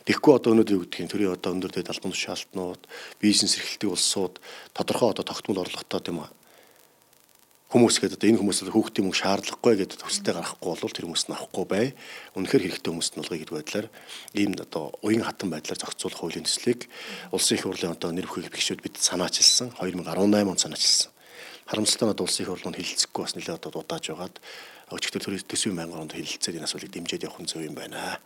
Тэгэхгүй 0.04 0.32
одоо 0.36 0.50
өнөөдөр 0.52 0.76
юу 0.76 0.84
гэдгийг 0.84 1.08
төрийн 1.08 1.32
одоо 1.32 1.56
өндөр 1.56 1.72
дэд 1.72 1.88
албан 1.88 2.12
тушаалтнууд, 2.12 2.82
бизнес 3.16 3.56
эрхлэлтийн 3.56 3.96
улсууд 3.96 4.44
тодорхой 4.76 5.08
одоо 5.16 5.24
тогтмол 5.24 5.64
орлоготой 5.64 6.00
тийм 6.04 6.20
хүмүүс 7.72 8.04
гэдэг 8.04 8.20
одоо 8.20 8.28
энэ 8.28 8.40
хүмүүс 8.44 8.58
хүүхдийн 8.68 9.04
мөнгө 9.08 9.16
шаардлагагүй 9.16 9.74
гэдэг 9.80 9.98
төсөлтэй 10.04 10.34
гарахгүй 10.36 10.68
бол 10.76 10.92
тэр 10.92 11.06
хүмүүс 11.08 11.24
нь 11.24 11.32
авахгүй 11.32 11.64
бай. 11.64 11.86
Үнэхээр 12.36 12.68
хэрэгтэй 12.68 12.92
хүмүүст 12.92 13.16
нь 13.16 13.20
болгоё 13.24 13.40
гэдэг 13.40 13.56
байдлаар 13.56 13.88
ийм 14.36 14.52
одоо 14.60 14.92
уян 15.00 15.24
хатан 15.24 15.48
байдлаар 15.48 15.80
зохицуулах 15.80 16.20
хуулийн 16.20 16.44
төслийг 16.44 16.92
улсын 17.32 17.56
их 17.56 17.64
хурлын 17.64 17.96
одоо 17.96 18.12
нэр 18.12 18.28
бүхий 18.28 18.44
гишүүд 18.44 18.84
бид 18.84 19.00
санаачилсан 19.00 19.72
2018 19.80 20.04
онд 20.52 20.60
санаачилсан. 20.60 21.08
Харамсалтай 21.64 22.12
нь 22.12 22.20
улсын 22.20 22.44
их 22.44 22.50
хурлын 22.52 22.76
хилэлцэхгүй 22.76 23.22
бас 23.24 23.34
нэлээд 23.40 23.56
одоо 23.64 23.80
удааж 23.80 24.04
байгаад 24.04 24.36
өчигдөр 24.92 25.40
төсвийн 25.48 25.76
байнгын 25.80 25.96
оронд 25.96 26.12
хилэлцээд 26.12 26.60
энэ 26.60 26.68
асуудлыг 26.68 26.92
дэмжиж 26.92 27.24
явах 27.24 27.40
нь 27.40 27.48
зөв 27.48 27.64
юм 27.64 27.72
байна 27.72 28.20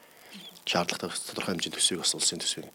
шаардлагатай 0.67 1.15
тодорхой 1.15 1.55
хэмжээний 1.55 1.79
төсвийг 1.79 2.03
бас 2.03 2.15
улсын 2.19 2.43
төсвийг 2.43 2.67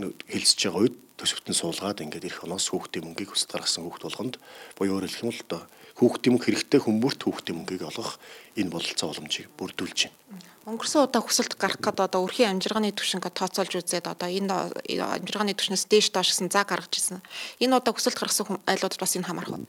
энэ 0.00 0.16
хэлцэж 0.32 0.60
байгаа 0.64 0.80
үед 0.88 0.96
төсөвтөн 1.20 1.52
суулгаад 1.52 2.00
ингээд 2.00 2.24
ирэх 2.24 2.48
оноос 2.48 2.72
хүүхдийн 2.72 3.04
мөнгийг 3.04 3.36
өсөлт 3.36 3.52
гаргасан 3.52 3.84
хүүхд 3.84 4.04
болгонд 4.08 4.34
буюу 4.80 4.96
өөрөөр 4.96 5.12
хэлэх 5.12 5.24
юм 5.28 5.30
бол 5.30 5.44
одоо 5.44 5.62
хүүхдийн 5.98 6.32
мөнгө 6.34 6.46
хэрэгтэй 6.50 6.80
хүмүүрт 6.82 7.20
хүүхдийн 7.22 7.56
мөнгийг 7.58 7.82
олгох 7.86 8.18
энэ 8.58 8.70
бололцоо 8.70 9.06
боломжийг 9.10 9.48
бүрдүүлж 9.58 9.98
байна. 10.10 10.42
Өнгөрсөн 10.64 11.04
удаа 11.06 11.22
хүсэлт 11.22 11.54
гарах 11.60 11.78
гэдэг 11.78 12.08
одоо 12.08 12.24
өрхийн 12.24 12.56
амжиргааны 12.56 12.90
түвшингээ 12.96 13.36
тооцоолж 13.36 13.72
үзээд 13.84 14.08
одоо 14.08 14.28
энэ 14.32 14.48
амжиргааны 14.96 15.52
түвшнээс 15.54 15.84
дээш 15.92 16.08
доош 16.08 16.32
гэсэн 16.32 16.48
заа 16.48 16.64
гаргаж 16.64 16.96
ирсэн. 16.96 17.20
Энэ 17.60 17.76
удаа 17.78 17.92
хүсэлт 17.92 18.16
гаргасан 18.16 18.58
айлуудад 18.64 18.96
бас 18.96 19.12
энэ 19.12 19.28
хамаарах 19.28 19.60
уу? 19.60 19.68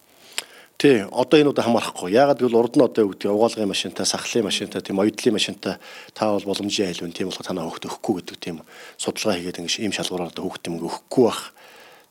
Тий, 0.80 1.04
одоо 1.08 1.40
энэ 1.40 1.52
удаа 1.52 1.64
хамаарахгүй. 1.64 2.12
Яагаад 2.12 2.40
гэвэл 2.40 2.60
урд 2.60 2.76
нь 2.76 2.84
одоо 2.84 3.08
юу 3.08 3.12
гэдэг 3.16 3.32
угаалгын 3.32 3.72
машинтай, 3.72 4.04
сахлын 4.04 4.48
машинтай, 4.48 4.84
тийм 4.84 5.00
оюутлын 5.00 5.36
машинтай 5.40 5.80
та 6.12 6.32
бол 6.36 6.48
боломжийн 6.52 6.92
айл 6.92 7.08
үн 7.08 7.16
тийм 7.16 7.32
болохоор 7.32 7.48
танаа 7.48 7.72
хөхт 7.72 7.88
өгөхгүй 7.88 8.16
гэдэг 8.20 8.38
тийм 8.44 8.60
судалгаа 9.00 9.40
хийгээд 9.40 9.60
ингэ 9.64 9.88
ийм 9.88 9.96
шалгуураар 9.96 10.36
одоо 10.36 10.44
хөхт 10.52 10.68
юм 10.68 10.84
өгөхгүй 10.84 11.24
байх 11.32 11.56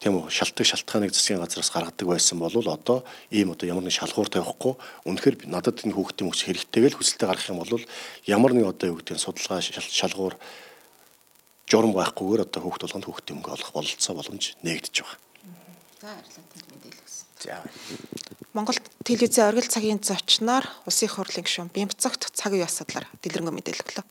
тийм 0.05 0.21
үү 0.21 0.29
шалтгаан 0.29 0.69
шалтгааныг 0.69 1.17
засгийн 1.17 1.41
газраас 1.41 1.73
гаргадаг 1.73 2.05
байсан 2.05 2.37
бол 2.37 2.53
одоо 2.53 3.09
ийм 3.33 3.57
одоо 3.57 3.65
ямар 3.65 3.89
нэг 3.89 3.97
шалгуур 3.97 4.29
тавихгүй 4.29 4.77
үнэхээр 5.09 5.49
надад 5.49 5.81
энэ 5.81 5.97
хүүхдийн 5.97 6.29
мөч 6.29 6.45
хэрэгтэйгээл 6.45 7.01
хүсэлтэд 7.01 7.25
гарах 7.25 7.49
юм 7.49 7.65
бол 7.65 7.81
ямар 8.29 8.53
нэг 8.53 8.69
одоо 8.69 8.93
юу 8.93 9.01
гэдэг 9.01 9.17
судалгаа 9.17 9.65
шалгуур 9.65 10.37
журам 11.65 11.97
байхгүйгээр 11.97 12.45
одоо 12.45 12.61
хүүхд 12.61 12.85
болгонд 12.85 13.07
хүүхдийн 13.09 13.37
мөнгө 13.41 13.57
олох 13.57 13.71
бололцоо 13.73 14.13
боломж 14.13 14.45
нээгдэж 14.61 14.95
байгаа. 15.01 15.17
За 15.97 16.13
баярлалаа 16.13 16.45
танд 16.53 16.69
мэдээлэл 16.69 17.01
өгсөн. 17.01 17.27
За. 17.41 17.57
Монгол 18.53 18.79
телевизийн 19.09 19.49
оргил 19.49 19.73
цагийн 19.73 20.05
зочноор 20.05 20.69
улсын 20.85 21.09
хурлын 21.09 21.49
гишүүн 21.49 21.73
Бямцогт 21.73 22.29
цаг 22.37 22.53
үе 22.53 22.69
асуудлаар 22.69 23.09
дэлгэрэнгүй 23.25 23.57
мэдээлэл 23.57 23.85
өглөө. 23.89 24.05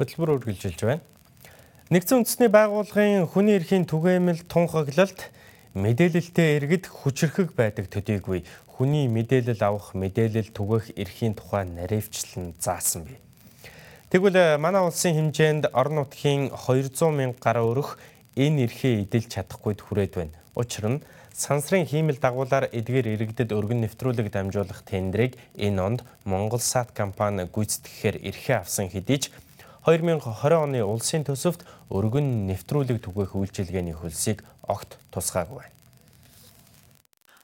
Хөтөлбөр 0.00 0.34
үргэлжилж 0.40 0.80
байна. 0.88 1.04
Нэгдсэн 1.88 2.20
үндэсний 2.20 2.52
байгууллагын 2.52 3.24
хүний 3.32 3.56
эрхийн 3.56 3.88
түгээмэл 3.88 4.44
тунхаглалт 4.44 5.32
мэдээлэлтэй 5.72 6.60
иргэд 6.60 6.84
хүчрхэг 6.84 7.56
байдаг 7.56 7.88
төдийгүй 7.88 8.44
хүний 8.76 9.08
мэдээлэл 9.08 9.64
авах, 9.64 9.96
мэдээлэл 9.96 10.52
түгэх 10.52 10.92
эрхийн 11.00 11.32
тухай 11.32 11.64
наривчлан 11.64 12.52
заасан 12.60 13.08
бий. 13.08 13.16
Тэгвэл 14.12 14.60
манай 14.60 14.84
улсын 14.84 15.16
хэмжээнд 15.16 15.72
орон 15.72 16.04
нутгийн 16.04 16.52
200 16.52 17.08
мянга 17.08 17.40
гаруй 17.40 17.72
өрөх 17.72 17.96
энэ 18.36 18.68
эрхээ 18.68 19.08
эдэлж 19.08 19.32
чадахгүй 19.32 19.72
хүрээд 19.80 20.12
байна. 20.12 20.36
Учир 20.60 20.92
нь 20.92 21.00
сансрын 21.32 21.88
хиймэл 21.88 22.20
дагуулаар 22.20 22.68
эдгээр 22.68 23.16
иргэдэд 23.16 23.56
өргөн 23.56 23.88
нэвтрүүлэг 23.88 24.28
дамжуулах 24.28 24.84
тендрийг 24.84 25.40
энэ 25.56 25.80
онд 25.80 26.00
Монгол 26.28 26.60
Сат 26.60 26.92
компани 26.92 27.48
гүйцэтгэхээр 27.48 28.28
эрхээ 28.28 28.56
авсан 28.60 28.92
хэдий 28.92 29.24
ч 29.24 29.32
2020 29.88 30.52
оны 30.52 30.84
улсын 30.84 31.24
төсөвт 31.24 31.64
өргөн 31.88 32.46
нэвтрүүлэг 32.52 33.00
түгээх 33.00 33.32
үйлчилгээний 33.32 33.96
хөлсийг 33.96 34.44
огт 34.68 35.00
тусгаагүй 35.12 35.56
байна. 35.64 35.76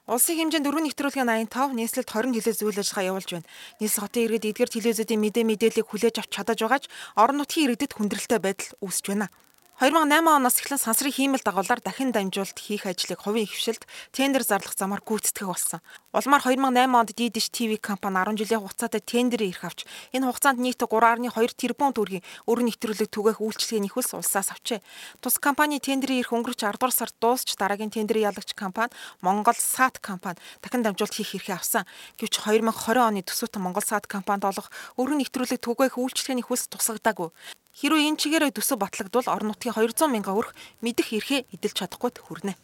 Улсын 0.05 0.37
хэмжээнд 0.37 0.65
дөрвөн 0.69 0.85
нэвтрүүлгийн 0.85 1.49
85, 1.49 1.73
нийслэлд 1.73 2.09
20 2.13 2.37
телевиз 2.37 2.61
үйл 2.61 2.77
ажиллагаа 2.77 3.09
явуулж 3.09 3.29
байна. 3.33 3.49
Нийслэл 3.81 4.05
хотын 4.05 4.25
иргэд 4.29 4.45
эдгээр 4.53 4.73
телевизүүдийн 4.77 5.21
мэдээ 5.25 5.45
мэдээллийг 5.49 5.87
хүлээж 5.89 6.15
авч 6.21 6.29
чадаж 6.29 6.59
байгаа 6.61 6.81
ч 6.81 6.85
орон 7.17 7.41
нутгийн 7.41 7.73
иргэдэд 7.73 7.97
хүндрэлтэй 7.97 8.37
байдал 8.37 8.69
үүсэж 8.85 9.05
байна. 9.09 9.33
2008 9.75 10.23
оноос 10.23 10.63
эхлэн 10.63 10.79
сансрын 10.79 11.11
хиймэл 11.11 11.43
дагуулаар 11.43 11.83
дахин 11.83 12.15
дамжуулалт 12.15 12.55
хийх 12.63 12.87
ажлыг 12.87 13.19
хувийн 13.19 13.43
хвшилд 13.43 13.83
тендер 14.15 14.47
зарлах 14.47 14.71
замаар 14.71 15.03
гүйцэтгэх 15.03 15.51
болсон. 15.51 15.83
Улмаар 16.15 16.47
2008 16.47 16.95
онд 16.95 17.11
Didish 17.11 17.51
TV 17.51 17.75
компани 17.75 18.23
10 18.23 18.39
жилийн 18.39 18.63
хугацаатай 18.63 19.03
тендерийн 19.03 19.51
эрх 19.51 19.67
авч 19.67 19.83
энэ 20.15 20.31
хугацаанд 20.31 20.63
нийт 20.63 20.79
3.2 20.79 21.27
тэрбум 21.59 21.91
төгрөгийн 21.91 22.23
өрн 22.47 22.71
нэвтрүүлэг 22.71 23.11
түгээх 23.11 23.43
үйлчлэгээний 23.43 23.91
хөлс 23.91 24.15
улсаас 24.15 24.55
авчээ. 24.55 24.79
Тус 25.19 25.43
компани 25.43 25.83
тендерийн 25.83 26.23
эрх 26.23 26.31
өнгөрч 26.31 26.63
10 26.63 26.79
дугаар 26.79 26.95
сард 26.95 27.15
дуусч 27.19 27.59
дараагийн 27.59 27.91
тендерийн 27.91 28.31
ялагч 28.31 28.55
компани 28.55 28.95
Монгол 29.19 29.59
Сат 29.59 29.99
компани 29.99 30.39
дахин 30.63 30.87
дамжуулалт 30.87 31.19
хийх 31.19 31.35
эрхээ 31.35 31.59
авсан. 31.59 31.83
Гэвч 32.15 32.47
2020 32.47 32.71
оны 32.95 33.27
төсөвт 33.27 33.59
Монгол 33.59 33.83
Сат 33.83 34.07
компанид 34.07 34.47
олох 34.47 34.71
өрн 34.95 35.19
нэвтрүүлэг 35.19 35.59
түгээх 35.59 35.99
үйлчлэгээний 35.99 36.47
хөлс 36.47 36.71
тусагдаагүй. 36.71 37.35
Хэрвээ 37.75 38.07
энэ 38.07 38.19
чигээрээ 38.23 38.51
төсөв 38.55 38.79
батлагдвал 38.79 39.27
орон 39.27 39.51
нутгийн 39.51 39.75
200 39.75 40.07
мянга 40.07 40.31
өрх 40.31 40.55
мэдэх 40.79 41.11
эрхээ 41.11 41.43
эдэлж 41.51 41.75
чадахгүй 41.75 42.11
хүрнэ. 42.23 42.55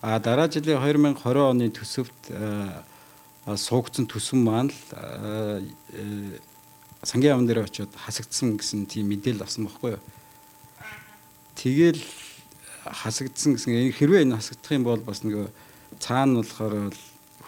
А 0.00 0.16
дараа 0.24 0.48
жилийн 0.48 0.80
2020 0.80 1.20
оны 1.20 1.68
төсөвт 1.68 2.32
суугдсан 3.44 4.08
төсөв 4.08 4.40
маань 4.40 4.72
л 4.72 6.40
сангийн 7.04 7.36
яамн 7.36 7.44
дээр 7.44 7.68
очиод 7.68 7.92
хасагдсан 7.92 8.56
гэсэн 8.56 8.88
тийм 8.88 9.12
мэдээлэл 9.12 9.44
авсан 9.44 9.68
байхгүй 9.68 10.00
юу. 10.00 10.02
Тэгэл 11.60 12.00
хасагдсан 12.88 13.60
гэсэн 13.60 13.92
хэрвээ 13.92 14.24
энэ 14.24 14.40
хасагдах 14.40 14.72
юм 14.72 14.84
бол 14.88 15.00
бас 15.04 15.20
нөгөө 15.20 15.48
цаана 16.00 16.40
болохоор 16.40 16.96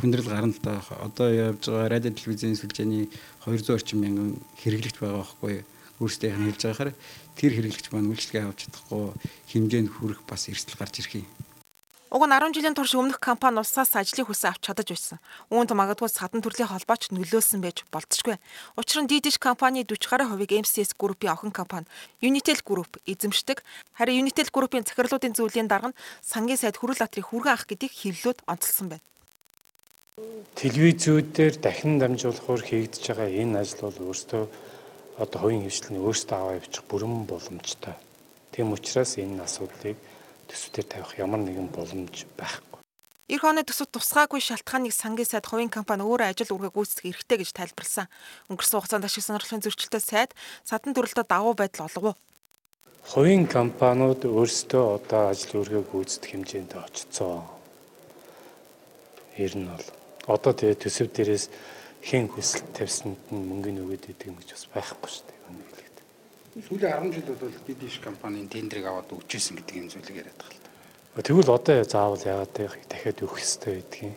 хүндрэл 0.00 0.28
гарна 0.28 0.52
л 0.52 0.62
да. 0.64 0.80
Одоо 1.04 1.28
явж 1.28 1.68
байгаа 1.68 1.92
радио 1.92 2.12
телевизийн 2.12 2.56
сүлжээний 2.56 3.12
200 3.44 3.76
орчим 3.76 4.00
мянган 4.00 4.40
хэрэглэгч 4.62 4.96
байгаа 4.96 5.20
байхгүй 5.20 5.64
өөрсдөө 6.00 6.30
хэлж 6.32 6.62
байгаагаар 6.64 6.90
тэр 7.36 7.52
хэрэглэгч 7.52 7.86
маань 7.92 8.10
үйлчлэгээ 8.10 8.48
авч 8.48 8.60
чадахгүй 8.66 9.12
хэмжээнд 9.52 9.90
хүрэх 9.92 10.20
бас 10.26 10.48
эрсдэл 10.48 10.80
гарч 10.80 11.04
ирэх 11.04 11.22
юм. 11.22 11.28
Уг 12.12 12.28
нь 12.28 12.34
10 12.36 12.52
жилийн 12.52 12.76
турш 12.76 12.92
өмнөх 12.92 13.16
компани 13.24 13.56
улсаас 13.56 13.96
ажлын 13.96 14.28
хүсээ 14.28 14.52
авч 14.52 14.68
чадаж 14.68 14.88
байсан. 14.92 15.18
Үүнд 15.48 15.72
магадгүй 15.72 16.12
садан 16.12 16.44
төрлийн 16.44 16.68
холбооч 16.68 17.08
нөлөөсөн 17.08 17.64
байж 17.64 17.88
болцсогүй. 17.88 18.36
Учир 18.76 19.00
нь 19.00 19.08
Didish 19.08 19.40
компани 19.40 19.80
40 19.80 20.12
гаруй 20.12 20.28
хувийг 20.28 20.52
MCS 20.60 20.92
Group-ийн 20.92 21.32
охин 21.32 21.56
компани 21.56 21.88
Unitel 22.20 22.60
Group 22.60 23.00
эзэмшдэг. 23.08 23.64
Харин 23.96 24.28
Unitel 24.28 24.52
Group-ийн 24.52 24.84
захирлуудын 24.84 25.32
зүйлийн 25.32 25.72
дарга 25.72 25.88
нь 25.88 25.98
сангийн 26.20 26.60
сайд 26.60 26.76
Хүрэл 26.76 27.00
Атрыг 27.00 27.32
хүргэн 27.32 27.56
ах 27.56 27.64
гэдгийг 27.64 27.96
хэвлэлүүд 27.96 28.44
онцлсон 28.44 28.92
байна 28.92 29.04
телевизүүдээр 30.60 31.54
дахин 31.64 31.96
дамжуулахаар 31.96 32.60
хийгдэж 32.60 33.02
байгаа 33.08 33.32
энэ 33.32 33.64
ажил 33.64 33.88
бол 33.88 34.12
өөртөө 34.12 34.44
одоо 35.24 35.38
хувийн 35.40 35.64
хвшлэний 35.64 36.04
өөртөө 36.04 36.36
аваа 36.36 36.56
явуучих 36.60 36.84
бүрэн 36.84 37.24
боломжтой. 37.24 37.96
Тийм 38.52 38.76
учраас 38.76 39.16
энэ 39.16 39.40
асуудлыг 39.40 39.96
төсвөөр 40.52 40.84
тавих 40.84 41.16
ямар 41.16 41.40
нэгэн 41.40 41.72
боломж 41.72 42.28
байхгүй. 42.36 42.84
Эх 43.32 43.40
оны 43.40 43.64
төсөв 43.64 43.88
тусгаагүй 43.88 44.44
шалтгааныг 44.44 44.92
сангийн 44.92 45.24
сайд 45.24 45.48
хувийн 45.48 45.72
компани 45.72 46.04
өөрөө 46.04 46.28
ажил 46.28 46.60
үргээ 46.60 46.76
гүйцэтгэх 46.76 47.08
эрхтэй 47.16 47.38
гэж 47.40 47.50
тайлбарласан. 47.56 48.12
Өнгөрсөн 48.52 48.84
хугацаанд 48.84 49.08
ашиг 49.08 49.24
сонирхлын 49.24 49.64
зөрчилтэй 49.64 50.02
сайд 50.04 50.30
садан 50.68 50.92
төрөлтөд 50.92 51.32
давуу 51.32 51.56
байдал 51.56 51.88
олгов. 51.88 52.20
Хувийн 53.08 53.48
компаниуд 53.48 54.28
өөрсдөө 54.28 54.84
одоо 55.00 55.32
ажил 55.32 55.64
үргээ 55.64 55.82
гүйцэтгэх 55.88 56.30
хэмжээнд 56.36 56.72
очсон. 56.76 57.48
Ер 59.40 59.56
нь 59.56 59.64
бол 59.64 60.01
одоо 60.26 60.52
тэгээ 60.54 60.78
төсөв 60.78 61.08
дээрээс 61.10 61.46
хэн 62.02 62.26
хүсэлт 62.30 62.68
тавьсанд 62.74 63.18
нь 63.30 63.46
мөнгөний 63.46 63.82
өгöd 63.82 64.10
идэг 64.10 64.30
юм 64.30 64.38
гэж 64.38 64.54
бас 64.54 64.66
байхгүй 64.74 65.10
шүү 65.10 65.24
дээ. 65.26 65.38
Үнийг 65.50 65.70
хэлээд. 65.70 65.98
Сүүлийн 66.66 66.94
10 66.98 67.14
жил 67.14 67.28
бол 67.38 67.58
Didish 67.66 67.98
компанийн 68.02 68.48
тендерийг 68.50 68.86
аваад 68.86 69.10
өгчээсэн 69.10 69.54
гэдэг 69.58 69.76
юм 69.78 69.88
зүйлийг 69.90 70.18
яриад 70.26 70.38
байгаа 70.38 70.58
л 70.58 70.62
да. 70.62 71.22
Тэгвэл 71.22 71.54
одоо 71.54 71.76
заавал 71.86 72.22
яагаад 72.22 72.52
дахиад 72.90 73.22
өгөх 73.22 73.38
хэрэгтэй 73.38 73.72
байдгийг. 73.78 74.16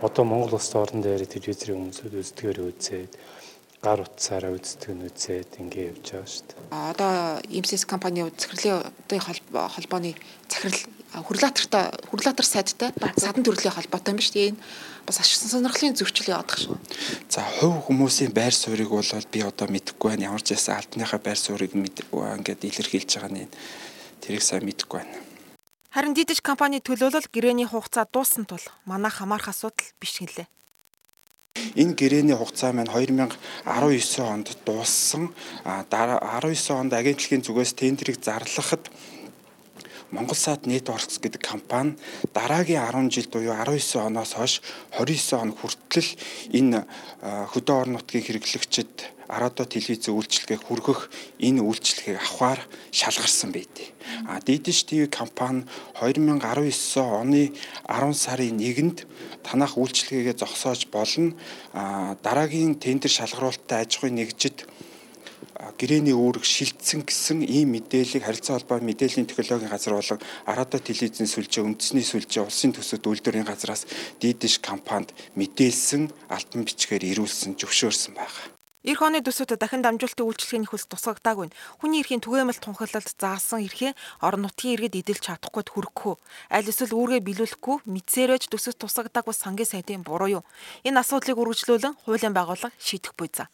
Одоо 0.00 0.24
Монгол 0.24 0.56
улс 0.56 0.72
орн 0.76 1.00
дээр 1.00 1.24
телевизийн 1.28 1.76
хүмүүсүүд 1.76 2.14
үздэгээр 2.20 2.58
үзээд 2.68 3.12
гар 3.84 4.00
утсаараа 4.00 4.56
үздэг 4.56 4.96
нь 4.96 5.04
үзээд 5.04 5.60
ингэ 5.60 5.80
явж 5.92 6.06
байгаа 6.16 6.24
шүү 6.32 6.44
дээ. 6.48 6.60
Одоо 6.72 7.12
MCS 7.52 7.84
компани 7.84 8.24
захирлын 8.32 8.88
одын 8.88 9.20
холбооны 9.20 10.16
захирал 10.48 10.80
хүрлаатартай 11.28 11.84
хүрлаатар 12.08 12.48
сайдтай 12.48 12.90
садан 13.20 13.44
төрлийн 13.44 13.76
холбоотой 13.76 14.16
юм 14.16 14.18
ба 14.18 14.24
шүү 14.24 14.36
дээ. 14.40 14.48
Энэ 14.56 14.60
бас 15.04 15.20
ашиг 15.20 15.44
сонирхлын 15.44 15.94
зөрчил 16.00 16.32
яваадах 16.32 16.58
шүү. 16.64 16.80
За 17.28 17.44
хувь 17.44 17.84
хүмүүсийн 17.84 18.32
байр 18.32 18.56
суурийг 18.56 18.88
бол 18.88 19.04
би 19.04 19.40
одоо 19.44 19.68
мэдэхгүй 19.68 20.16
байна. 20.16 20.32
Ямар 20.32 20.40
ч 20.40 20.56
байсан 20.56 20.80
альтныхаа 20.80 21.20
байр 21.20 21.36
суурийг 21.36 21.76
ингээд 21.76 22.64
илэрхийлж 22.64 23.10
байгаа 23.20 23.36
нь 23.36 23.52
тэрийг 24.24 24.42
сайн 24.42 24.64
мэдэхгүй 24.64 25.04
байна. 25.04 25.14
Харин 25.94 26.16
Didish 26.16 26.42
компани 26.42 26.80
төлөөлөл 26.80 27.30
гэрээний 27.30 27.68
хугацаа 27.70 28.08
дууссан 28.10 28.48
тул 28.48 28.64
манай 28.88 29.12
хамаарх 29.14 29.52
асуудал 29.52 29.86
биш 30.00 30.18
гэлээ. 30.18 30.48
Энэ 31.74 31.94
гэрээний 31.98 32.38
хугацаа 32.38 32.70
маань 32.72 32.90
2019 32.90 34.22
онд 34.22 34.48
дууссан. 34.66 35.34
А 35.64 35.82
19 35.90 36.70
онд 36.70 36.92
агентлагийн 36.94 37.42
зүгээс 37.42 37.74
тендерийг 37.74 38.22
зарлахад 38.22 38.86
Монгол 40.14 40.38
Сад 40.38 40.62
Networks 40.70 41.18
гэдэг 41.18 41.42
компани 41.42 41.98
дараагийн 42.30 42.86
10 42.86 43.10
жил 43.10 43.26
буюу 43.34 43.50
19 43.50 43.98
оноос 43.98 44.38
хойш 44.38 44.62
29 44.94 45.42
он 45.42 45.50
хүртэл 45.58 46.10
энэ 46.54 46.86
хөдөө 47.50 47.74
орон 47.74 47.98
нутгийн 47.98 48.22
хэрэглэгчид 48.22 49.10
Арадо 49.26 49.64
телевизийн 49.64 50.14
үйлчилгээг 50.14 50.62
хүргэх 50.68 51.10
энэ 51.40 51.66
үйлчилгээг 51.66 52.20
авахар 52.20 52.60
шалгарсан 52.92 53.50
байдیں۔ 53.50 53.90
А 54.28 54.38
Didish 54.38 54.86
TV 54.86 55.08
компани 55.10 55.64
2019 55.98 57.00
оны 57.02 57.50
10 57.88 58.14
сарын 58.14 58.60
1-нд 58.60 59.08
танах 59.42 59.74
үйлчилгээгээ 59.80 60.38
зогсоож 60.38 60.86
болно. 60.92 61.34
А 61.72 62.14
дараагийн 62.22 62.76
тендер 62.78 63.10
шалгаруулалттай 63.10 63.82
аж 63.82 63.96
ахуйн 63.96 64.20
нэгжид 64.20 64.68
гэрээний 65.78 66.12
үүрэг 66.12 66.44
шилжсэн 66.44 67.06
гэсэн 67.08 67.38
ийм 67.46 67.72
мэдээллийг 67.72 68.24
харилцаа 68.24 68.60
холбоо 68.60 68.78
мэдээллийн 68.84 69.28
технологийн 69.28 69.72
газар 69.72 69.94
болон 69.96 70.20
Арадо 70.44 70.78
телевизийн 70.82 71.30
сүлжээ 71.30 71.64
үндэсний 71.64 72.04
сүлжээ 72.04 72.44
улсын 72.44 72.76
төсөв 72.76 73.00
үйлдвэрийн 73.00 73.48
газраас 73.48 73.88
Didish 74.20 74.60
компанид 74.60 75.14
мэдээлсэн 75.38 76.12
альбом 76.28 76.68
бичгээр 76.68 77.04
ирүүлсэн 77.14 77.56
зөвшөөрсөн 77.56 78.14
байна. 78.18 78.54
Эх 78.84 79.00
оны 79.00 79.24
төсөвт 79.24 79.56
дахин 79.56 79.80
дамжуулалтын 79.80 80.28
үйлчлэгээний 80.28 80.68
хөлс 80.68 80.84
тусгагдаагүй 80.92 81.48
хүний 81.80 82.04
эрхийн 82.04 82.20
түгээмэл 82.20 82.60
тунхаглалд 82.60 83.16
заасан 83.16 83.64
эрхээ 83.64 83.96
орон 84.20 84.44
нутгийн 84.44 84.76
иргэд 84.76 85.00
эдэлж 85.00 85.24
чадахгүй 85.24 85.64
хүрхгүй 85.72 86.14
аль 86.52 86.68
эсвэл 86.68 86.92
үүргээ 86.92 87.24
биелүүлэхгүй 87.24 87.88
мэдсээрэж 87.88 88.52
төсөвт 88.52 88.84
тусгагдаагүй 88.84 89.32
сангийн 89.32 89.72
сайдын 89.72 90.04
буруу 90.04 90.44
юу? 90.44 90.44
Энэ 90.84 91.00
асуудлыг 91.00 91.40
үргэлжлүүлэн 91.40 91.96
хуулийн 92.04 92.36
байгууллага 92.36 92.76
шийдэх 92.76 93.16
буй 93.16 93.32
за 93.32 93.48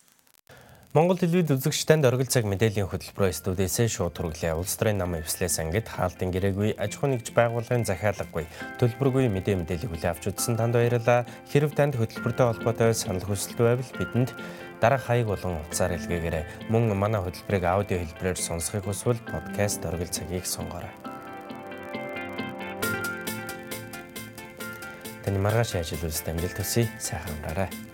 Монгол 0.91 1.15
телевиз 1.23 1.47
үзэгчдэнд 1.55 2.03
оргил 2.03 2.27
цаг 2.27 2.51
мэдээллийн 2.51 2.91
хөтөлбөрөө 2.91 3.31
студиэсээ 3.31 3.87
шууд 3.87 4.11
хүргэлээ. 4.11 4.59
Улс 4.59 4.75
төрийн 4.75 4.99
нам 4.99 5.15
эвслээс 5.15 5.63
ангид 5.63 5.87
хаалтын 5.87 6.35
гэрээгүй 6.35 6.75
аж 6.75 6.99
ахуй 6.99 7.15
нэгж 7.15 7.31
байгууллагын 7.31 7.87
захиалаггүй 7.87 8.51
төлбөргүй 8.83 9.31
мэдээ 9.31 9.55
мэдээллийг 9.55 9.87
хүлээн 9.87 10.11
авч 10.19 10.35
үзсэн 10.35 10.59
танд 10.59 10.75
баярлалаа. 10.75 11.31
Хэрв 11.47 11.79
танд 11.79 11.95
хөтөлбөртэй 11.95 12.43
холбоотой 12.43 12.91
санал 12.99 13.23
хүсэлт 13.23 13.63
байвал 13.63 13.93
бидэнд 14.03 14.35
дараах 14.83 15.07
хаяг 15.07 15.31
болон 15.31 15.63
утсаар 15.63 15.95
илгээгээрэй. 15.95 16.67
Мөн 16.75 16.91
манай 16.99 17.23
хөтөлбөрийг 17.23 17.71
аудио 17.71 18.03
хэлбэрээр 18.03 18.39
сонсохыг 18.43 18.91
хүсвэл 18.91 19.23
подкаст 19.31 19.87
оргил 19.87 20.11
цагийг 20.11 20.43
сонгоорой. 20.43 20.91
Таны 25.23 25.39
маргааш 25.39 25.79
ажил 25.79 26.03
үйлс 26.03 26.27
амжилт 26.27 26.59
төсөй 26.59 26.91
сайхан 26.99 27.39
амраарай. 27.39 27.90